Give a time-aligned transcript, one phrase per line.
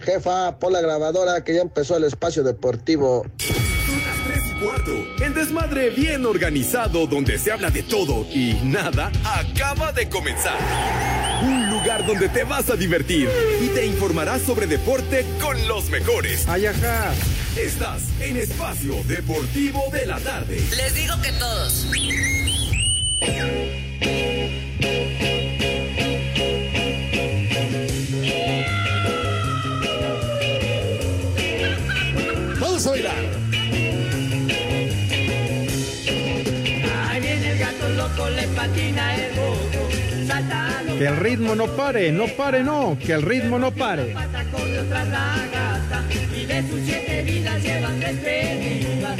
[0.00, 3.26] jefa, por la grabadora que ya empezó el espacio deportivo.
[4.62, 4.92] Cuarto.
[5.24, 10.58] El desmadre bien organizado donde se habla de todo y nada acaba de comenzar.
[11.42, 13.30] Un lugar donde te vas a divertir
[13.62, 16.46] y te informarás sobre deporte con los mejores.
[16.46, 17.12] Ay, ajá.
[17.56, 20.60] Estás en Espacio Deportivo de la Tarde.
[20.76, 21.86] Les digo que todos.
[32.82, 33.14] Vamos a bailar.
[37.10, 40.26] Ahí viene el gato loco, le patina el bobo.
[40.26, 42.96] Salta lo Que el ritmo no pare, no pare, no.
[42.98, 44.14] Que el ritmo no pare.
[46.34, 49.18] Y de sus siete vidas llevan tres perdidas.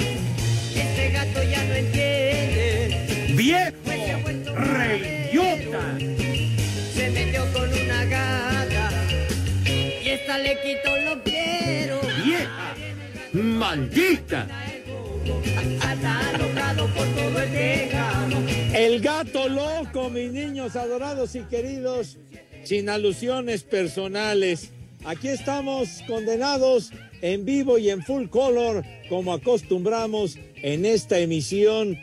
[0.74, 3.34] Este gato ya no entiende.
[3.34, 3.74] ¡Viejo!
[4.55, 5.98] ¡Reyota!
[6.95, 8.91] Se metió con una gata.
[9.66, 12.00] Y esta le quitó lo quiero.
[12.24, 12.70] ¡Vieja!
[13.33, 14.47] ¡Maldita!
[18.75, 22.19] El gato loco, mis niños adorados y queridos,
[22.64, 24.70] sin alusiones personales.
[25.05, 31.98] Aquí estamos condenados en vivo y en full color, como acostumbramos en esta emisión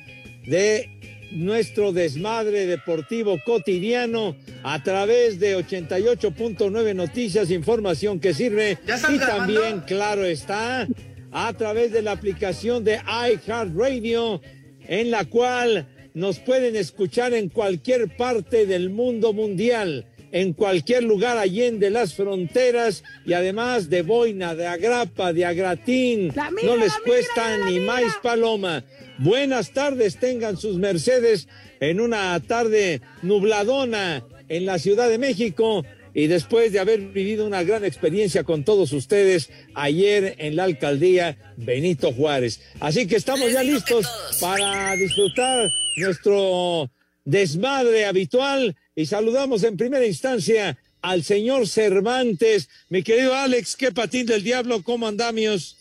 [0.46, 0.90] de
[1.32, 8.78] nuestro desmadre deportivo cotidiano a través de 88.9 Noticias, información que sirve.
[9.14, 10.88] Y también, claro está,
[11.32, 14.42] a través de la aplicación de iHeartRadio,
[14.88, 21.38] en la cual nos pueden escuchar en cualquier parte del mundo mundial, en cualquier lugar
[21.38, 26.34] allende las fronteras y además de Boina, de Agrapa, de Agratín.
[26.64, 28.84] No les cuesta ni más paloma.
[29.20, 31.48] Buenas tardes, tengan sus mercedes
[31.80, 35.86] en una tarde nubladona en la Ciudad de México
[36.18, 41.38] y después de haber vivido una gran experiencia con todos ustedes ayer en la alcaldía
[41.58, 42.60] Benito Juárez.
[42.80, 44.08] Así que estamos ya listos
[44.42, 46.90] para disfrutar nuestro
[47.24, 52.68] desmadre habitual y saludamos en primera instancia al señor Cervantes.
[52.90, 55.78] Mi querido Alex, qué patín del diablo, ¿cómo andamios?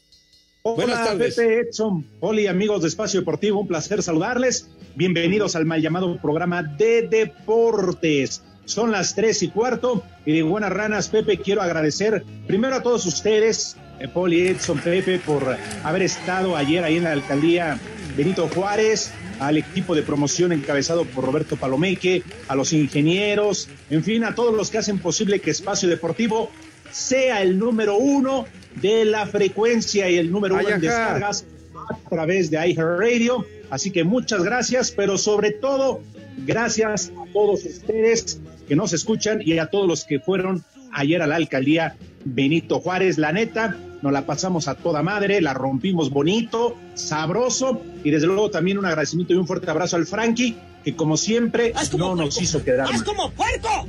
[0.63, 1.37] Buenas Hola, tardes.
[1.37, 4.69] Pepe, Edson, Poli, amigos de Espacio Deportivo, un placer saludarles.
[4.97, 8.43] Bienvenidos al mal llamado programa de deportes.
[8.67, 13.07] Son las tres y cuarto y de buenas ranas, Pepe, quiero agradecer primero a todos
[13.07, 17.79] ustedes, eh, Poli, Edson, Pepe, por haber estado ayer ahí en la alcaldía
[18.17, 24.25] Benito Juárez, al equipo de promoción encabezado por Roberto Palomeque, a los ingenieros, en fin,
[24.25, 26.51] a todos los que hacen posible que Espacio Deportivo
[26.91, 28.47] sea el número uno
[28.83, 31.47] de la frecuencia y el número uno en descargas
[31.89, 33.47] a través de iHeartRadio.
[33.71, 36.01] Así que muchas gracias, pero sobre todo,
[36.39, 41.27] gracias a todos ustedes que nos escuchan y a todos los que fueron ayer a
[41.27, 43.19] la alcaldía Benito Juárez.
[43.19, 48.51] La neta, nos la pasamos a toda madre, la rompimos bonito, sabroso y desde luego
[48.51, 52.63] también un agradecimiento y un fuerte abrazo al Frankie, que como siempre no nos hizo
[52.63, 53.05] quedar mal.
[53.05, 53.87] como puerco!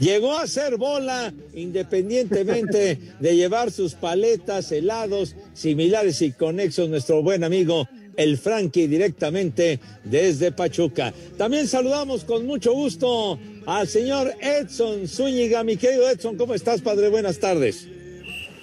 [0.00, 7.44] Llegó a ser bola independientemente de llevar sus paletas, helados similares y conexos, nuestro buen
[7.44, 11.12] amigo el Frankie directamente desde Pachuca.
[11.36, 15.64] También saludamos con mucho gusto al señor Edson Zúñiga.
[15.64, 17.08] Mi querido Edson, ¿cómo estás, padre?
[17.08, 17.88] Buenas tardes.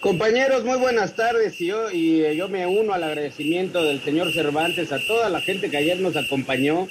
[0.01, 4.33] Compañeros, muy buenas tardes y yo, y eh, yo me uno al agradecimiento del señor
[4.33, 6.87] Cervantes, a toda la gente que ayer nos acompañó,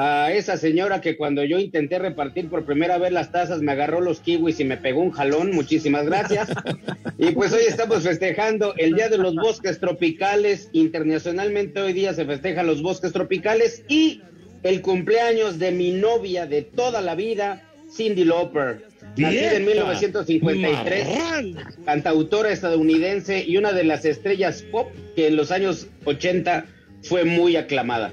[0.00, 4.00] a esa señora que cuando yo intenté repartir por primera vez las tazas me agarró
[4.00, 6.48] los kiwis y me pegó un jalón, muchísimas gracias.
[7.20, 12.24] Y pues hoy estamos festejando el Día de los Bosques Tropicales, internacionalmente hoy día se
[12.24, 14.22] festejan los bosques tropicales y
[14.62, 18.84] el cumpleaños de mi novia de toda la vida, Cindy Lauper.
[19.16, 21.08] Nacida en 1953,
[21.84, 26.66] cantautora estadounidense y una de las estrellas pop que en los años 80
[27.02, 28.12] fue muy aclamada.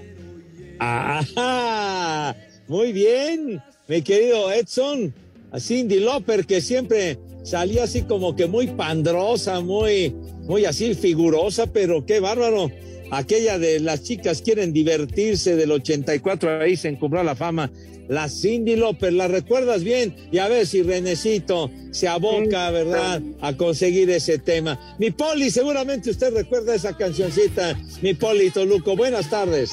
[0.79, 2.35] Ajá,
[2.67, 5.13] muy bien, mi querido Edson.
[5.51, 11.67] A Cindy Lauper, que siempre salía así como que muy pandrosa, muy, muy así figurosa,
[11.67, 12.69] pero qué bárbaro.
[13.11, 17.71] Aquella de las chicas quieren divertirse del 84, ahí se encumbró la fama.
[18.07, 20.15] La Cindy Lauper, ¿la recuerdas bien?
[20.31, 24.95] Y a ver si Renecito se aboca, ¿verdad?, a conseguir ese tema.
[24.99, 27.79] Mi Poli, seguramente usted recuerda esa cancioncita.
[28.01, 29.71] Mi Poli Toluco, buenas tardes.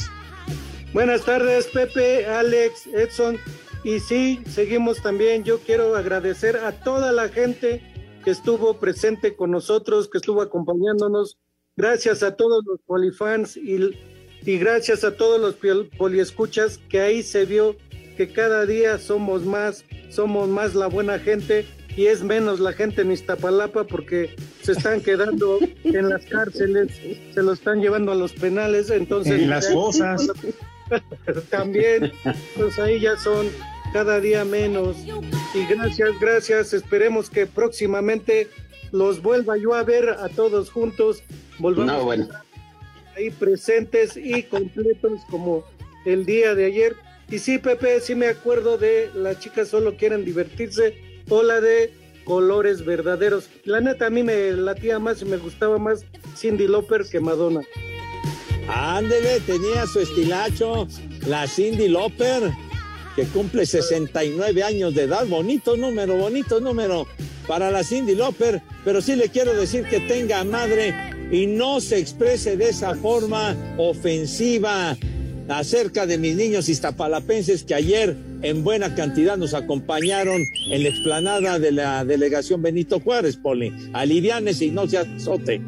[0.92, 3.38] Buenas tardes, Pepe, Alex, Edson.
[3.84, 5.42] Y sí, seguimos también.
[5.44, 7.82] Yo quiero agradecer a toda la gente
[8.24, 11.38] que estuvo presente con nosotros, que estuvo acompañándonos.
[11.76, 13.90] Gracias a todos los polifans y,
[14.44, 17.76] y gracias a todos los pol- poliescuchas que ahí se vio
[18.16, 21.64] que cada día somos más, somos más la buena gente
[21.96, 26.92] y es menos la gente en Iztapalapa porque se están quedando en las cárceles,
[27.34, 29.40] se lo están llevando a los penales, entonces...
[29.40, 30.30] En las cosas.
[31.50, 32.12] También,
[32.56, 33.48] pues ahí ya son
[33.92, 34.96] cada día menos.
[35.54, 38.48] Y gracias, gracias, esperemos que próximamente
[38.90, 41.22] los vuelva yo a ver a todos juntos,
[41.58, 42.28] volvamos No, bueno.
[43.16, 45.64] ahí presentes y completos como
[46.04, 46.96] el día de ayer.
[47.30, 51.92] Y sí, Pepe, sí me acuerdo de las chicas solo quieren divertirse o la de
[52.24, 53.48] colores verdaderos.
[53.64, 56.04] La neta a mí me latía más y me gustaba más
[56.36, 57.62] Cindy Lauper que Madonna.
[58.69, 60.87] Ándele, tenía su estilacho,
[61.26, 62.50] la Cindy Lauper,
[63.17, 65.26] que cumple 69 años de edad.
[65.26, 67.06] Bonito número, bonito número
[67.47, 70.94] para la Cindy Lauper, pero sí le quiero decir que tenga madre
[71.31, 74.97] y no se exprese de esa forma ofensiva
[75.49, 81.59] acerca de mis niños iztapalapenses que ayer en buena cantidad nos acompañaron en la explanada
[81.59, 83.73] de la delegación Benito Juárez, Poli.
[83.93, 85.61] Alivianes y no se azote.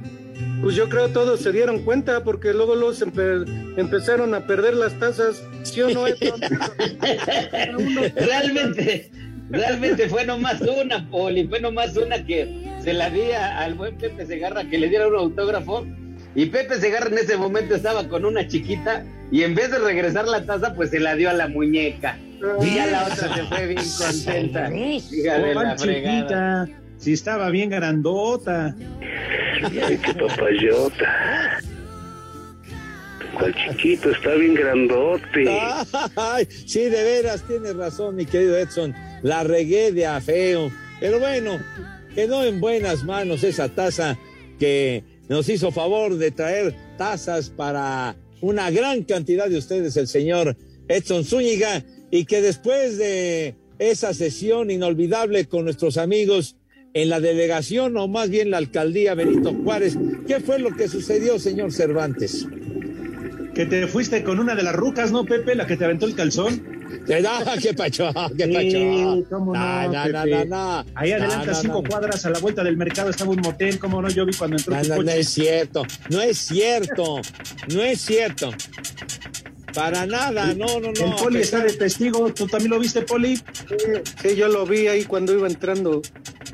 [0.62, 3.44] Pues yo creo todos se dieron cuenta porque luego los empe-
[3.76, 6.04] empezaron a perder las tazas, ¿sí o no?
[8.16, 9.10] Realmente,
[9.50, 12.48] realmente fue nomás una, Poli, fue nomás una que
[12.82, 15.86] se la di al buen Pepe Segarra que le diera un autógrafo.
[16.34, 20.26] Y Pepe Segarra en ese momento estaba con una chiquita y en vez de regresar
[20.26, 22.18] la taza, pues se la dio a la muñeca.
[22.62, 24.74] Y ya la otra se fue bien contenta.
[24.74, 26.68] Hija de ¿Cuál la fregada.
[27.04, 28.74] Si estaba bien grandota.
[29.62, 31.60] Ay, qué papayota.
[33.38, 35.46] Cuál chiquito, está bien grandote.
[36.16, 38.94] Ay, sí, de veras, tienes razón, mi querido Edson.
[39.22, 40.72] La regué de a feo.
[40.98, 41.60] Pero bueno,
[42.14, 44.16] quedó en buenas manos esa taza
[44.58, 50.56] que nos hizo favor de traer tazas para una gran cantidad de ustedes, el señor
[50.88, 56.56] Edson Zúñiga, y que después de esa sesión inolvidable con nuestros amigos
[56.94, 59.98] en la delegación, o más bien la alcaldía Benito Juárez,
[60.28, 62.46] ¿qué fue lo que sucedió, señor Cervantes?
[63.52, 65.54] Que te fuiste con una de las rucas, ¿no, Pepe?
[65.56, 66.62] La que te aventó el calzón.
[67.28, 69.26] Ah, qué pacho, qué Sí, pacho.
[69.28, 70.48] cómo no, no, no, Pepe.
[70.94, 73.78] Ahí adelante, No, a no, cinco cuadras, a la vuelta del mercado, estaba un motel.
[73.80, 74.08] ¿Cómo no?
[74.08, 75.18] Yo vi cuando entró No, tu no, no coche.
[75.20, 77.20] es cierto, no es cierto,
[77.74, 78.50] no es cierto.
[79.74, 81.04] Para nada, no, no, no.
[81.06, 82.32] El poli está de testigo.
[82.32, 83.36] ¿Tú también lo viste, poli?
[83.36, 86.00] Sí, yo lo vi ahí cuando iba entrando.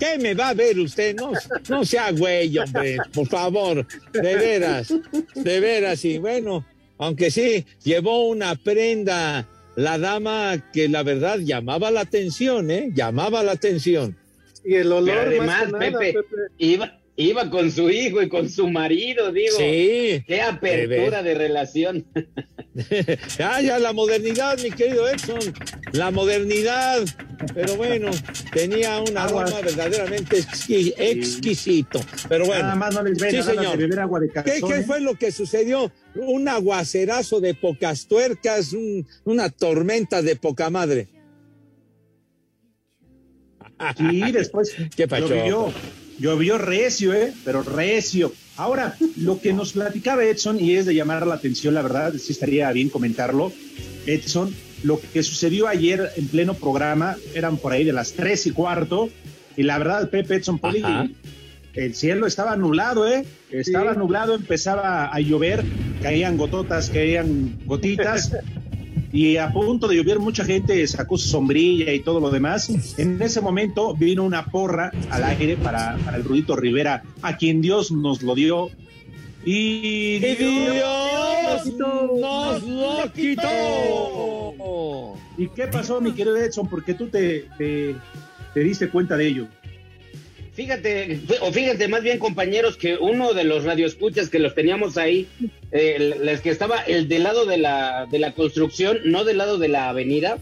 [0.00, 1.14] ¿Qué me va a ver usted?
[1.14, 1.32] No,
[1.68, 4.92] no sea güey, hombre, por favor, de veras,
[5.34, 6.64] de veras, y bueno,
[6.98, 12.90] aunque sí, llevó una prenda la dama que la verdad llamaba la atención, ¿eh?
[12.92, 14.16] Llamaba la atención.
[14.64, 16.14] Y el olor, Pero más además, que nada, Pepe,
[16.58, 19.56] iba, iba con su hijo y con su marido, digo.
[19.56, 20.22] Sí.
[20.26, 22.06] Qué apertura de relación.
[23.38, 25.38] Ya, ya, la modernidad, mi querido Edson,
[25.92, 27.02] la modernidad.
[27.54, 28.10] Pero bueno,
[28.52, 32.00] tenía un aroma verdaderamente exqui- exquisito.
[32.28, 33.78] Pero bueno, Nada más no les ven sí, de señor.
[33.78, 34.70] beber agua de ¿Qué, calzón.
[34.70, 35.90] qué fue lo que sucedió?
[36.16, 41.08] Un aguacerazo de pocas tuercas, un- una tormenta de poca madre.
[43.96, 45.72] Sí, después ¿Qué llovió,
[46.20, 47.32] llovió recio, ¿eh?
[47.44, 48.32] Pero recio.
[48.56, 52.32] Ahora, lo que nos platicaba Edson, y es de llamar la atención, la verdad, sí
[52.32, 53.52] estaría bien comentarlo,
[54.06, 58.50] Edson, lo que sucedió ayer en pleno programa, eran por ahí de las tres y
[58.50, 59.08] cuarto,
[59.56, 60.84] y la verdad, Pepe Edson Poli,
[61.74, 63.24] el cielo estaba nublado, ¿eh?
[63.50, 63.98] Estaba Sí.
[63.98, 65.64] nublado, empezaba a llover,
[66.02, 68.32] caían gototas, caían gotitas.
[69.12, 72.70] Y a punto de llover, mucha gente sacó su sombrilla y todo lo demás.
[72.96, 77.60] En ese momento vino una porra al aire para, para el Rudito Rivera, a quien
[77.60, 78.70] Dios nos lo dio.
[79.44, 84.50] Y, ¡Y Dios nos lo quitó!
[85.38, 86.68] ¿Y qué pasó, mi querido Edson?
[86.68, 87.96] Porque tú te, te,
[88.54, 89.48] te diste cuenta de ello.
[90.60, 95.26] Fíjate, o fíjate más bien compañeros que uno de los radioescuchas que los teníamos ahí,
[95.72, 99.56] eh, el- que estaba el del lado de la, de la construcción, no del lado
[99.56, 100.36] de la avenida,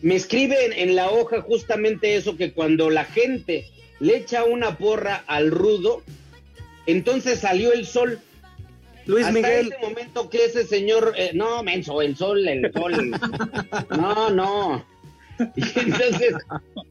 [0.00, 3.66] me escribe en, en la hoja justamente eso, que cuando la gente
[3.98, 6.02] le echa una porra al rudo,
[6.86, 8.18] entonces salió el sol.
[9.04, 9.72] Luis Hasta Miguel.
[9.74, 13.10] ese momento que ese señor, eh, no, menso, el sol, el sol.
[13.90, 14.86] no, no.
[15.56, 16.34] Y entonces,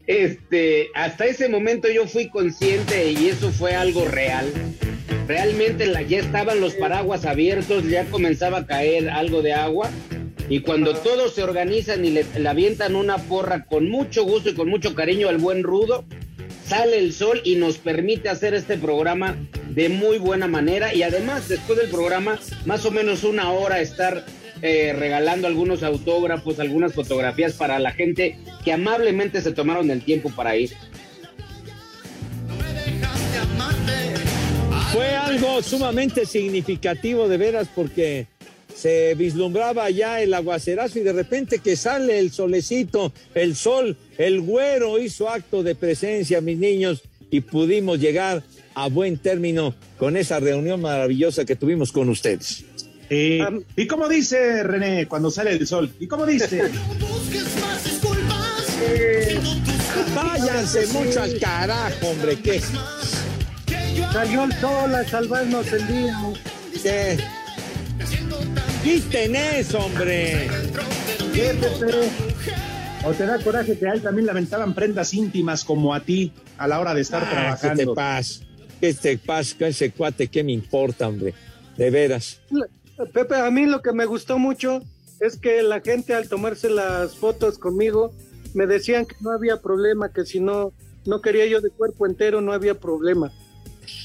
[0.06, 4.46] este, hasta ese momento yo fui consciente y eso fue algo real.
[5.26, 9.90] Realmente la, ya estaban los paraguas abiertos, ya comenzaba a caer algo de agua.
[10.48, 14.54] Y cuando todos se organizan y le, le avientan una porra con mucho gusto y
[14.54, 16.04] con mucho cariño al buen rudo,
[16.66, 19.36] sale el sol y nos permite hacer este programa
[19.68, 24.24] de muy buena manera y además después del programa más o menos una hora estar
[24.62, 30.30] eh, regalando algunos autógrafos, algunas fotografías para la gente que amablemente se tomaron el tiempo
[30.30, 30.70] para ir.
[34.92, 38.26] Fue algo sumamente significativo de veras porque
[38.74, 44.40] se vislumbraba ya el aguacerazo y de repente que sale el solecito, el sol, el
[44.40, 48.42] güero hizo acto de presencia, mis niños, y pudimos llegar
[48.74, 52.64] a buen término con esa reunión maravillosa que tuvimos con ustedes.
[53.12, 53.44] Eh,
[53.76, 55.92] ¿Y cómo dice René cuando sale el sol?
[55.98, 56.70] ¿Y cómo dice?
[60.14, 62.60] Váyanse mucho al carajo, hombre, que
[64.12, 66.16] Salió el sol a salvarnos el día.
[66.82, 67.18] ¿Qué?
[68.82, 70.48] Quiten eso, hombre.
[71.34, 72.08] ¿Qué, Pepe?
[73.04, 76.66] ¿O te da coraje que a él también lamentaban prendas íntimas como a ti a
[76.68, 77.94] la hora de estar Ah, ¿Qué te trabajando?
[77.94, 78.40] pasa?
[78.80, 80.28] ¿Qué te pasa con ese cuate?
[80.28, 81.34] ¿Qué me importa, hombre?
[81.76, 82.40] De veras.
[83.06, 84.82] Pepe, a mí lo que me gustó mucho
[85.20, 88.12] es que la gente al tomarse las fotos conmigo
[88.54, 90.72] me decían que no había problema, que si no
[91.06, 93.32] no quería yo de cuerpo entero no había problema.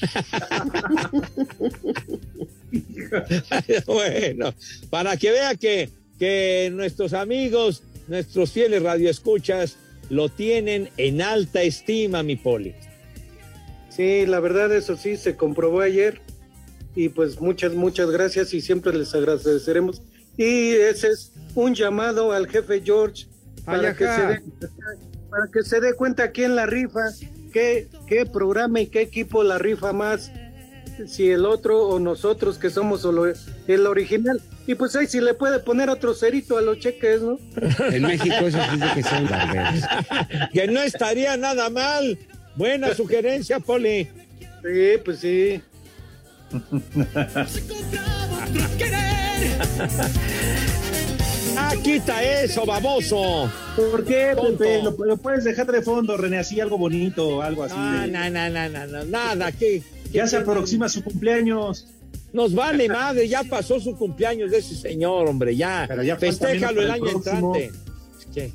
[3.86, 4.52] bueno,
[4.90, 9.76] para que vea que, que nuestros amigos, nuestros fieles radioescuchas,
[10.08, 12.74] lo tienen en alta estima, mi poli.
[13.90, 16.20] Sí, la verdad eso sí se comprobó ayer
[16.96, 20.02] y pues muchas muchas gracias y siempre les agradeceremos
[20.36, 23.26] y ese es un llamado al jefe George
[23.64, 24.42] para que se dé
[25.30, 27.02] para que se dé cuenta aquí en la rifa
[27.52, 30.32] qué qué programa y qué equipo la rifa más
[31.06, 33.26] si el otro o nosotros que somos solo
[33.66, 37.38] el original y pues ahí si le puede poner otro cerito a los cheques, ¿no?
[37.92, 39.84] En México eso dice que son barberos.
[40.52, 42.18] que no estaría nada mal.
[42.56, 44.08] Buena sugerencia, Poli.
[44.64, 45.62] Sí, pues sí.
[51.58, 53.50] Ah, quita eso, baboso.
[53.76, 54.36] ¿Por qué.
[54.40, 54.82] Pepe?
[54.82, 57.74] Lo, lo puedes dejar de fondo, René, así algo bonito, algo así.
[57.74, 61.86] No, de- no, no, no, no, no, nada, que Ya se aproxima su cumpleaños.
[62.34, 65.86] nos vale madre, ya pasó su cumpleaños de ese señor, hombre, ya.
[65.88, 67.72] Pero ya Festéjalo el año entrante.
[68.34, 68.52] ¿Qué?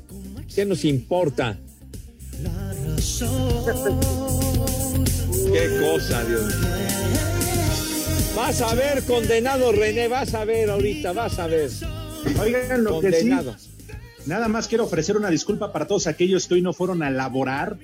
[0.54, 1.58] ¿Qué nos importa?
[5.52, 6.91] Qué cosa, Dios mío.
[8.36, 11.70] Vas a ver, condenado René, vas a ver ahorita, vas a ver.
[12.40, 13.30] Oigan, lo que sí,
[14.26, 17.76] nada más quiero ofrecer una disculpa para todos aquellos que hoy no fueron a laborar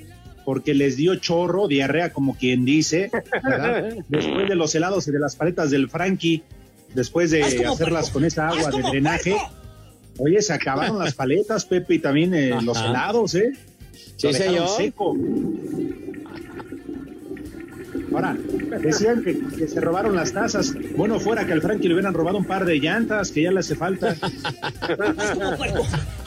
[0.44, 3.10] porque les dio chorro, diarrea, como quien dice,
[3.44, 3.94] ¿verdad?
[4.08, 6.42] después de los helados y de las paletas del Frankie,
[6.94, 9.36] después de hacerlas con esa agua de drenaje.
[10.16, 13.52] Oye, se acabaron las paletas, Pepe, y también eh, los helados, ¿eh?
[14.16, 14.68] Sí, señor.
[14.68, 15.14] seco.
[18.12, 18.36] Ahora,
[18.80, 20.72] decían que, que se robaron las tazas.
[20.96, 23.60] Bueno, fuera que al Frankie le hubieran robado un par de llantas, que ya le
[23.60, 24.16] hace falta.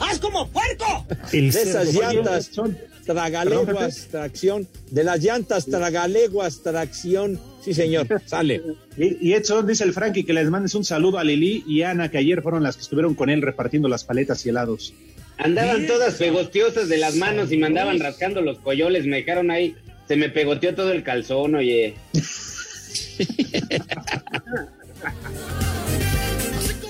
[0.00, 1.06] ¡Haz como puerco!
[1.32, 2.06] El De esas cerdo.
[2.08, 4.68] Oye, llantas, son- tragaleguas, tracción.
[4.90, 7.40] De las llantas, tragaleguas, tracción.
[7.62, 8.62] Sí, señor, sale.
[8.96, 12.10] Y, y Edson dice el Frankie que les mandes un saludo a Lili y Ana,
[12.10, 14.94] que ayer fueron las que estuvieron con él repartiendo las paletas y helados.
[15.38, 19.74] Andaban todas pegostiosas de las manos y me andaban rascando los coyoles, me dejaron ahí,
[20.12, 21.94] se me pegoteó todo el calzón, oye.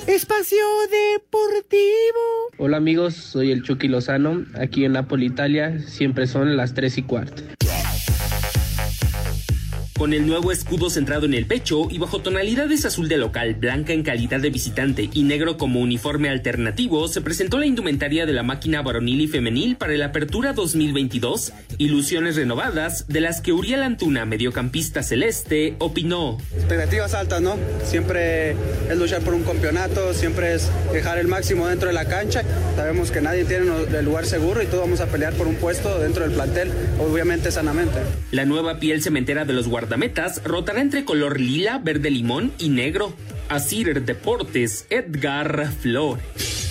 [0.08, 0.58] Espacio
[0.90, 2.50] Deportivo.
[2.58, 4.44] Hola amigos, soy el Chucky Lozano.
[4.54, 7.44] Aquí en Napoli, Italia, siempre son las 3 y cuarto.
[9.98, 13.92] Con el nuevo escudo centrado en el pecho y bajo tonalidades azul de local, blanca
[13.92, 18.42] en calidad de visitante y negro como uniforme alternativo, se presentó la indumentaria de la
[18.42, 24.24] máquina varonil y femenil para la apertura 2022, ilusiones renovadas de las que Uriel Antuna,
[24.24, 26.38] mediocampista celeste, opinó.
[26.56, 27.56] expectativas altas, ¿no?
[27.84, 28.52] Siempre
[28.88, 32.42] es luchar por un campeonato, siempre es dejar el máximo dentro de la cancha.
[32.76, 36.00] Sabemos que nadie tiene el lugar seguro y todos vamos a pelear por un puesto
[36.00, 38.00] dentro del plantel, obviamente sanamente.
[38.30, 39.91] La nueva piel cementera de los guardametas
[40.44, 43.12] rotará entre color lila, verde limón y negro.
[43.48, 46.61] Asir Deportes, Edgar Flores.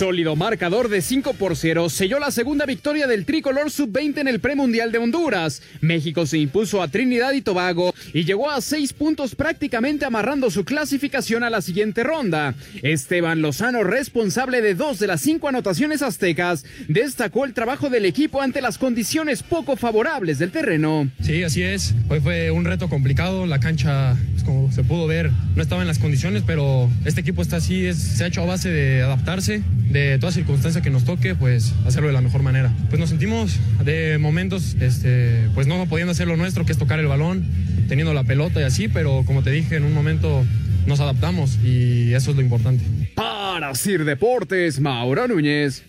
[0.00, 4.40] Sólido marcador de 5 por 0 selló la segunda victoria del tricolor sub-20 en el
[4.40, 5.60] premundial de Honduras.
[5.82, 10.64] México se impuso a Trinidad y Tobago y llegó a 6 puntos prácticamente amarrando su
[10.64, 12.54] clasificación a la siguiente ronda.
[12.82, 18.40] Esteban Lozano, responsable de dos de las cinco anotaciones aztecas, destacó el trabajo del equipo
[18.40, 21.10] ante las condiciones poco favorables del terreno.
[21.20, 21.94] Sí, así es.
[22.08, 23.44] Hoy fue un reto complicado.
[23.44, 27.42] La cancha, pues, como se pudo ver, no estaba en las condiciones, pero este equipo
[27.42, 31.34] está así, se ha hecho a base de adaptarse, de toda circunstancia que nos toque,
[31.34, 32.72] pues hacerlo de la mejor manera.
[32.88, 36.98] Pues nos sentimos de momentos, este, pues no pudiendo hacer lo nuestro, que es tocar
[37.00, 37.44] el balón,
[37.88, 40.44] teniendo la pelota y así, pero como te dije, en un momento
[40.86, 42.84] nos adaptamos y eso es lo importante.
[43.14, 45.84] Para Sir Deportes, Mauro Núñez.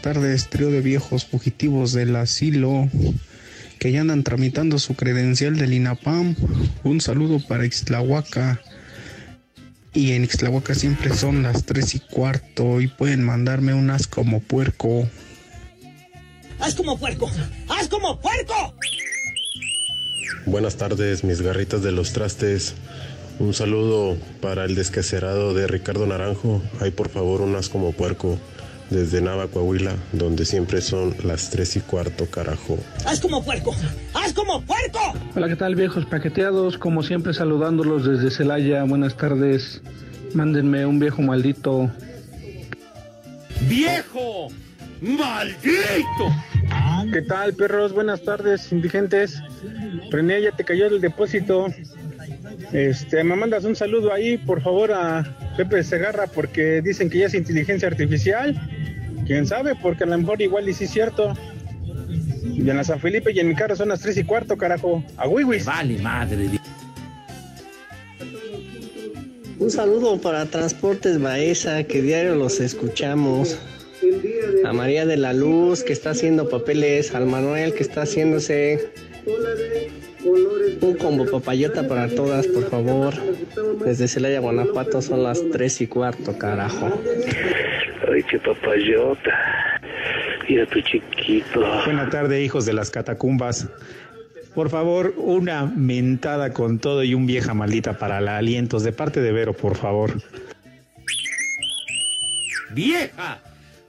[0.00, 2.88] Buenas tardes, trío de viejos fugitivos del asilo
[3.78, 6.36] que ya andan tramitando su credencial del INAPAM.
[6.84, 8.62] Un saludo para Ixtlahuaca.
[9.92, 15.06] Y en Ixtlahuaca siempre son las tres y cuarto y pueden mandarme unas como puerco.
[16.60, 17.30] ¡Haz como puerco!
[17.68, 18.74] ¡Haz como puerco!
[20.46, 22.74] Buenas tardes, mis garritas de los trastes.
[23.38, 26.62] Un saludo para el descacerado de Ricardo Naranjo.
[26.80, 28.38] Hay por favor unas como puerco
[28.90, 32.78] desde Nava, Coahuila, donde siempre son las tres y cuarto, carajo.
[33.06, 33.74] ¡Haz como puerco!
[34.14, 34.98] ¡Haz como puerco!
[35.34, 36.76] Hola, ¿qué tal viejos paqueteados?
[36.76, 38.82] Como siempre saludándolos desde Celaya.
[38.84, 39.80] Buenas tardes.
[40.34, 41.90] Mándenme un viejo maldito.
[43.68, 44.48] ¡Viejo!
[45.00, 46.28] ¡Maldito!
[47.12, 47.92] ¿Qué tal, perros?
[47.92, 49.40] Buenas tardes, indigentes.
[50.10, 51.68] René, ya te cayó el depósito.
[52.72, 55.24] Este, me mandas un saludo ahí, por favor, a
[55.56, 58.60] Pepe Segarra, porque dicen que ya es inteligencia artificial.
[59.26, 61.36] Quién sabe, porque a lo mejor igual y sí es cierto.
[62.42, 65.04] Y en la San Felipe y en mi carro son las tres y cuarto, carajo.
[65.16, 65.64] A Wiwis.
[65.64, 66.48] Vale, madre.
[69.58, 73.58] Un saludo para Transportes Baeza, que diario los escuchamos.
[74.64, 77.14] A María de la Luz, que está haciendo papeles.
[77.14, 78.90] Al Manuel, que está haciéndose.
[80.24, 83.14] Un combo papayota para todas, por favor.
[83.84, 87.00] Desde Celaya, Guanajuato, son las tres y cuarto, carajo.
[88.12, 89.80] Ay, qué papayota.
[90.48, 91.60] Mira tu chiquito.
[91.84, 93.68] Buena tarde, hijos de las catacumbas.
[94.54, 99.20] Por favor, una mentada con todo y un vieja maldita para la alientos de parte
[99.20, 100.20] de Vero, por favor.
[102.72, 103.38] ¡Vieja!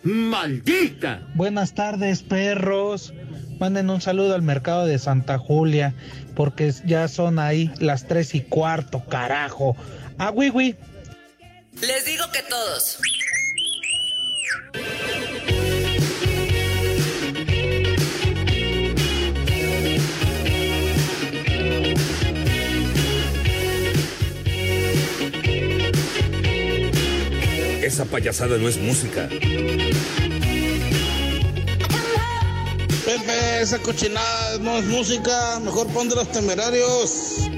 [0.03, 1.27] ¡Maldita!
[1.35, 3.13] Buenas tardes, perros.
[3.61, 5.93] Manden un saludo al mercado de Santa Julia,
[6.33, 9.77] porque ya son ahí las tres y cuarto, carajo.
[10.17, 10.75] Ah, Wiwi.
[11.79, 12.97] Les digo que todos.
[27.83, 29.29] Esa payasada no es música.
[33.21, 35.59] Pepe, esa cochinada no es música.
[35.59, 37.49] Mejor pon de los temerarios.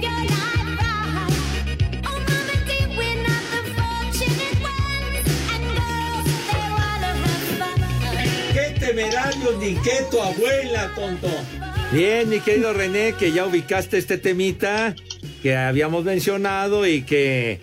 [8.53, 11.29] ¡Qué temerarios ni qué tu abuela, tonto!
[11.91, 14.95] Bien, mi querido René, que ya ubicaste este temita
[15.41, 17.61] que habíamos mencionado y que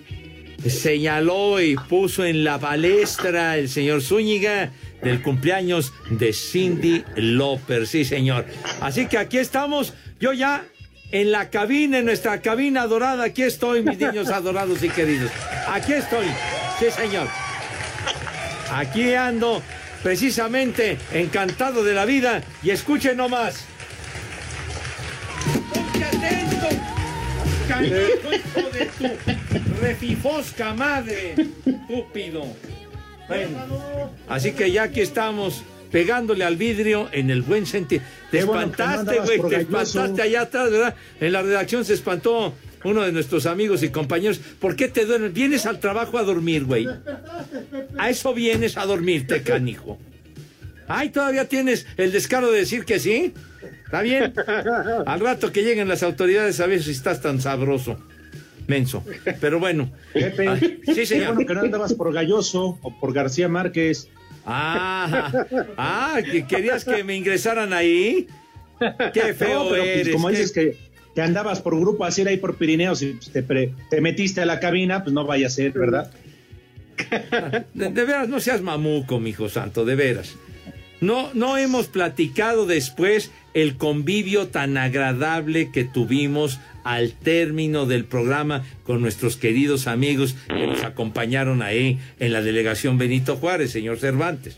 [0.67, 4.71] señaló y puso en la palestra el señor Zúñiga
[5.03, 8.47] del cumpleaños de Cindy Lauper, sí señor.
[8.81, 10.65] Así que aquí estamos, yo ya
[11.13, 15.31] en la cabina, en nuestra cabina dorada, aquí estoy, mis niños adorados y queridos.
[15.69, 16.27] Aquí estoy,
[16.79, 17.29] sí señor.
[18.73, 19.63] Aquí ando,
[20.03, 23.65] precisamente encantado de la vida y escuchen nomás.
[25.73, 26.69] ¡Ponte atento!
[27.67, 31.35] ¡Canijo, hijo de tu refifosca madre!
[31.67, 32.45] ¡Estúpido!
[34.29, 38.03] Así que ya aquí estamos pegándole al vidrio en el buen sentido.
[38.31, 40.95] Te bueno espantaste, güey, te espantaste allá atrás, ¿verdad?
[41.21, 44.41] En la redacción se espantó uno de nuestros amigos y compañeros.
[44.59, 45.33] ¿Por qué te duermes?
[45.33, 46.87] Vienes al trabajo a dormir, güey.
[47.99, 49.99] A eso vienes a dormirte, canijo.
[50.89, 53.33] Ay, todavía tienes el descaro de decir que sí.
[53.85, 54.33] ¿Está bien?
[55.07, 57.99] Al rato que lleguen las autoridades a ver si estás tan sabroso.
[58.71, 59.05] Menso.
[59.41, 59.91] Pero bueno.
[60.15, 61.35] Pepe, Ah, sí, qué señor.
[61.35, 64.09] bueno que no andabas por Galloso o por García Márquez.
[64.47, 65.31] Ah,
[65.77, 68.27] ah, que querías que me ingresaran ahí.
[69.13, 70.15] Qué feo No, pero, pues, eres.
[70.15, 70.77] como qué- dices que,
[71.15, 74.47] que andabas por grupo así ahí por Pirineos y pues, te, pre- te metiste a
[74.47, 76.11] la cabina, pues no vaya a ser, ¿verdad?
[77.75, 80.35] De, de veras, no seas mamuco, mijo santo, de veras.
[81.01, 88.65] No, no hemos platicado después el convivio tan agradable que tuvimos al término del programa
[88.85, 94.57] con nuestros queridos amigos que nos acompañaron ahí en la delegación Benito Juárez, señor Cervantes.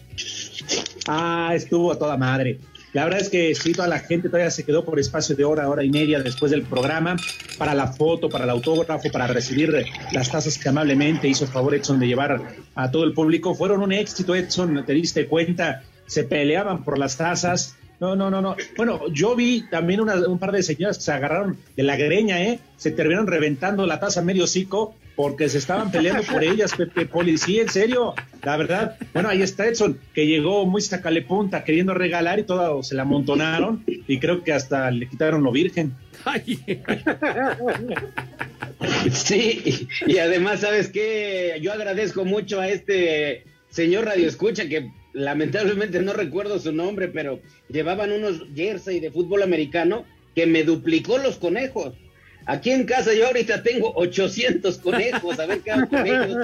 [1.09, 2.59] Ah, estuvo a toda madre.
[2.92, 5.68] La verdad es que sí, toda la gente todavía se quedó por espacio de hora,
[5.68, 7.16] hora y media después del programa
[7.57, 9.72] para la foto, para el autógrafo, para recibir
[10.12, 13.55] las tazas que amablemente hizo favor Edson de llevar a todo el público.
[13.55, 17.76] Fueron un éxito, Edson, te diste cuenta, se peleaban por las tazas.
[18.03, 18.57] No, no, no, no.
[18.77, 22.43] Bueno, yo vi también una- un par de señoras que se agarraron de la greña,
[22.43, 22.59] ¿eh?
[22.77, 27.38] Se terminaron reventando la taza medio hocico porque se estaban peleando por ellas, Pepe Poli.
[27.38, 28.97] Sí, en serio, la verdad.
[29.15, 33.03] Bueno, ahí está Edson, que llegó muy sacale punta queriendo regalar y todo se la
[33.03, 35.95] amontonaron y creo que hasta le quitaron lo virgen.
[39.12, 41.57] Sí, y, y además, ¿sabes qué?
[41.62, 47.40] Yo agradezco mucho a este señor Radio Escucha que lamentablemente no recuerdo su nombre, pero
[47.68, 51.94] llevaban unos jersey de fútbol americano que me duplicó los conejos.
[52.46, 56.37] Aquí en casa yo ahorita tengo 800 conejos, a ver qué hago con ellos.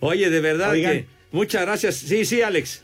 [0.00, 1.96] Oye, de verdad que muchas gracias.
[1.96, 2.82] Sí, sí, Alex.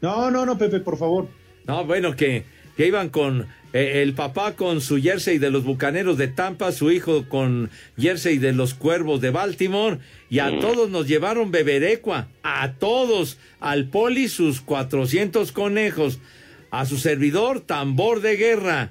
[0.00, 1.28] No, no, no, Pepe, por favor.
[1.66, 2.44] No, bueno, que,
[2.76, 6.90] que iban con eh, el papá con su jersey de los Bucaneros de Tampa, su
[6.90, 12.72] hijo con jersey de los Cuervos de Baltimore, y a todos nos llevaron beberecua, a
[12.72, 16.18] todos, al poli sus 400 conejos,
[16.70, 18.90] a su servidor tambor de guerra,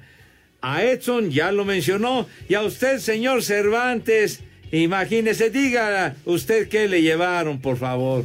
[0.62, 4.40] a Edson ya lo mencionó, y a usted, señor Cervantes,
[4.72, 8.24] imagínese, diga usted qué le llevaron, por favor.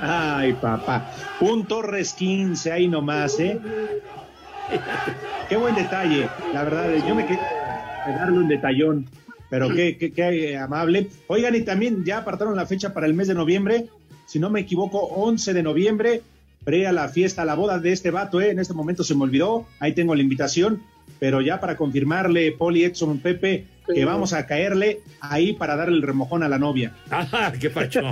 [0.00, 1.12] Ay, papá.
[1.40, 3.58] Un Torres 15, ahí nomás, ¿eh?
[5.48, 6.28] Qué buen detalle.
[6.52, 7.38] La verdad, yo me quedé
[8.06, 9.06] darle un detallón,
[9.50, 11.08] pero qué, qué, qué amable.
[11.28, 13.86] Oigan, y también ya apartaron la fecha para el mes de noviembre.
[14.26, 16.22] Si no me equivoco, 11 de noviembre,
[16.64, 18.50] pre a la fiesta, a la boda de este vato, ¿eh?
[18.50, 19.66] En este momento se me olvidó.
[19.78, 20.82] Ahí tengo la invitación.
[21.18, 26.02] Pero ya para confirmarle, Poli, Edson, Pepe, que vamos a caerle ahí para darle el
[26.02, 26.92] remojón a la novia.
[27.10, 28.02] Ah, qué pacho.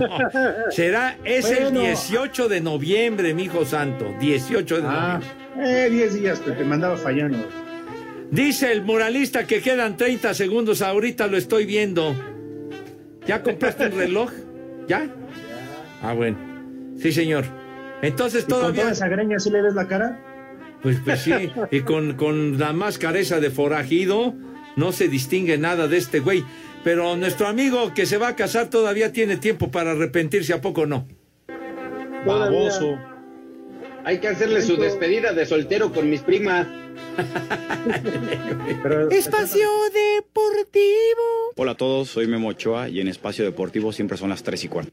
[0.71, 1.81] Será, es el Bueno.
[1.81, 4.15] 18 de noviembre, mi hijo santo.
[4.21, 5.44] 18 de Ah, noviembre.
[5.59, 7.39] Eh, 10 días, Pepe, me andaba fallando.
[8.31, 10.83] Dice el muralista que quedan 30 segundos.
[10.83, 12.15] Ahorita lo estoy viendo.
[13.27, 14.31] ¿Ya compraste el reloj?
[14.89, 15.09] ¿Ya?
[16.03, 16.37] Ah, bueno.
[17.01, 17.45] Sí, señor.
[18.03, 18.83] Entonces ¿Y con todavía.
[18.83, 20.21] toda esa greña sí le ves la cara?
[20.83, 21.33] Pues, pues sí.
[21.71, 24.35] Y con, con la máscara esa de forajido,
[24.77, 26.45] no se distingue nada de este güey.
[26.83, 30.87] Pero nuestro amigo que se va a casar todavía tiene tiempo para arrepentirse, ¿a poco
[30.87, 31.07] no?
[32.27, 32.99] Baboso.
[34.05, 36.67] Hay que hacerle su despedida de soltero con mis primas.
[39.11, 41.53] Espacio Deportivo.
[41.57, 44.69] Hola a todos, soy Memo Ochoa y en Espacio Deportivo siempre son las 3 y
[44.69, 44.93] cuarto.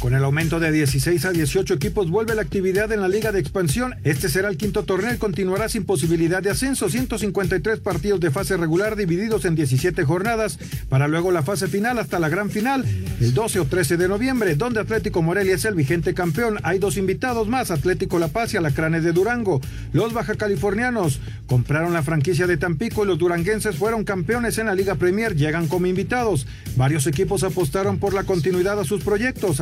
[0.00, 3.38] Con el aumento de 16 a 18 equipos vuelve la actividad en la Liga de
[3.38, 3.94] Expansión.
[4.02, 6.88] Este será el quinto torneo y continuará sin posibilidad de ascenso.
[6.88, 10.58] 153 partidos de fase regular divididos en 17 jornadas
[10.88, 12.86] para luego la fase final hasta la gran final
[13.20, 16.58] el 12 o 13 de noviembre, donde Atlético Morelia es el vigente campeón.
[16.62, 19.60] Hay dos invitados más, Atlético La Paz y Alacranes de Durango.
[19.92, 24.74] Los baja californianos compraron la franquicia de Tampico y los duranguenses fueron campeones en la
[24.74, 26.46] Liga Premier, llegan como invitados.
[26.76, 29.60] Varios equipos apostaron por la continuidad a sus proyectos.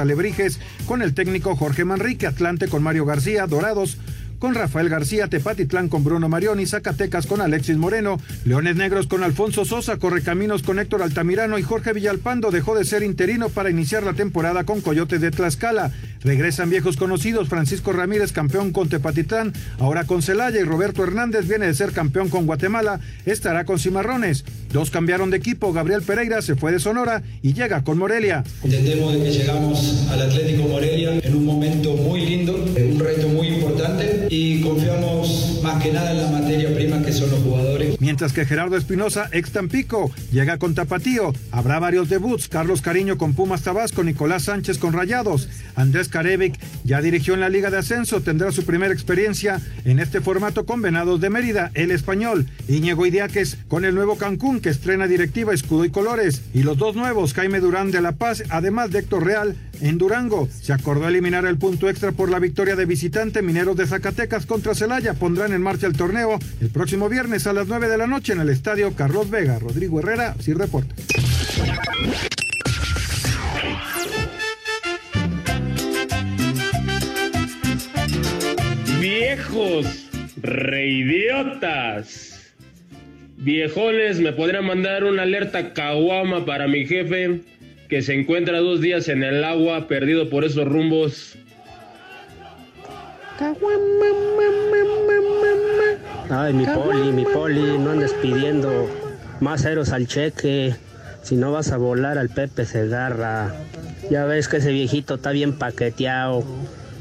[0.86, 3.98] Con el técnico Jorge Manrique, Atlante con Mario García, Dorados
[4.38, 9.64] con Rafael García, Tepatitlán con Bruno Marioni, Zacatecas con Alexis Moreno, Leones Negros con Alfonso
[9.64, 14.12] Sosa, Correcaminos con Héctor Altamirano y Jorge Villalpando dejó de ser interino para iniciar la
[14.12, 15.92] temporada con Coyotes de Tlaxcala.
[16.22, 21.66] Regresan viejos conocidos, Francisco Ramírez campeón con Tepatitlán, ahora con Celaya y Roberto Hernández viene
[21.66, 24.44] de ser campeón con Guatemala, estará con Cimarrones.
[24.72, 28.44] Dos cambiaron de equipo, Gabriel Pereira se fue de Sonora y llega con Morelia.
[28.62, 33.28] Entendemos de que llegamos al Atlético Morelia en un momento muy lindo, en un reto
[33.28, 37.96] muy importante y confiamos más que nada en la materia prima que son los jugadores.
[38.00, 41.33] Mientras que Gerardo Espinosa, ex Tampico, llega con Tapatío.
[41.50, 42.48] Habrá varios debuts.
[42.48, 45.48] Carlos Cariño con Pumas Tabasco, Nicolás Sánchez con Rayados.
[45.74, 50.20] Andrés Carevic ya dirigió en la Liga de Ascenso, tendrá su primera experiencia en este
[50.20, 52.46] formato con Venados de Mérida, el español.
[52.68, 56.42] Íñigo Idiáquez con el nuevo Cancún que estrena directiva Escudo y Colores.
[56.54, 60.48] Y los dos nuevos, Jaime Durán de La Paz, además de Héctor Real en Durango.
[60.60, 64.74] Se acordó eliminar el punto extra por la victoria de visitante Mineros de Zacatecas contra
[64.74, 65.14] Celaya.
[65.14, 68.40] Pondrán en marcha el torneo el próximo viernes a las 9 de la noche en
[68.40, 69.58] el estadio Carlos Vega.
[69.58, 70.94] Rodrigo Herrera, Sir Deporte.
[79.00, 80.08] Viejos
[80.42, 82.34] reidiotas.
[83.37, 87.42] Viejoles, ¿me podrían mandar una alerta caguama para mi jefe
[87.88, 91.37] que se encuentra dos días en el agua perdido por esos rumbos?
[96.30, 98.90] Ay, mi poli, mi poli, no andes pidiendo
[99.38, 100.74] más ceros al cheque.
[101.22, 103.54] Si no vas a volar al Pepe Segarra.
[104.11, 106.42] Ya ves que ese viejito está bien paqueteado.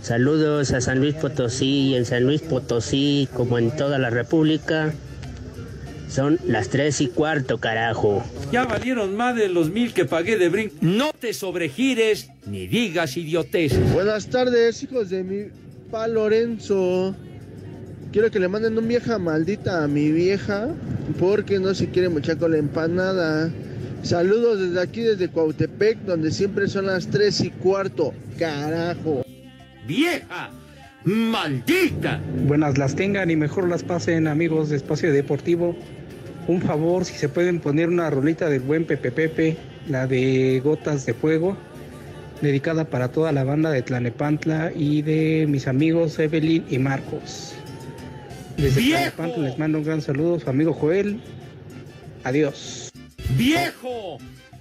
[0.07, 4.93] Saludos a San Luis Potosí y en San Luis Potosí, como en toda la República,
[6.07, 8.23] son las tres y cuarto, carajo.
[8.49, 10.75] Ya valieron más de los mil que pagué de brinco.
[10.79, 13.91] No te sobregires ni digas idioteces.
[13.91, 15.51] Buenas tardes, hijos de mi
[15.91, 17.13] pa Lorenzo.
[18.13, 20.69] Quiero que le manden un vieja maldita a mi vieja
[21.19, 23.51] porque no se quiere mochar con la empanada.
[24.03, 28.13] Saludos desde aquí, desde Cuautepec, donde siempre son las tres y cuarto.
[28.39, 29.25] Carajo.
[29.88, 30.50] ¡Vieja!
[31.06, 32.19] ¡Maldita!
[32.45, 35.78] Buenas las tengan y mejor las pasen, amigos de Espacio Deportivo.
[36.47, 39.56] Un favor, si se pueden poner una rolita del buen Pepe Pepe,
[39.88, 41.56] la de Gotas de Fuego.
[42.41, 47.56] dedicada para toda la banda de Tlanepantla y de mis amigos Evelyn y Marcos.
[48.58, 51.19] Desde Tlanepantla les mando un gran saludo, su amigo Joel.
[52.23, 52.91] Adiós.
[53.38, 54.17] ¡Viejo!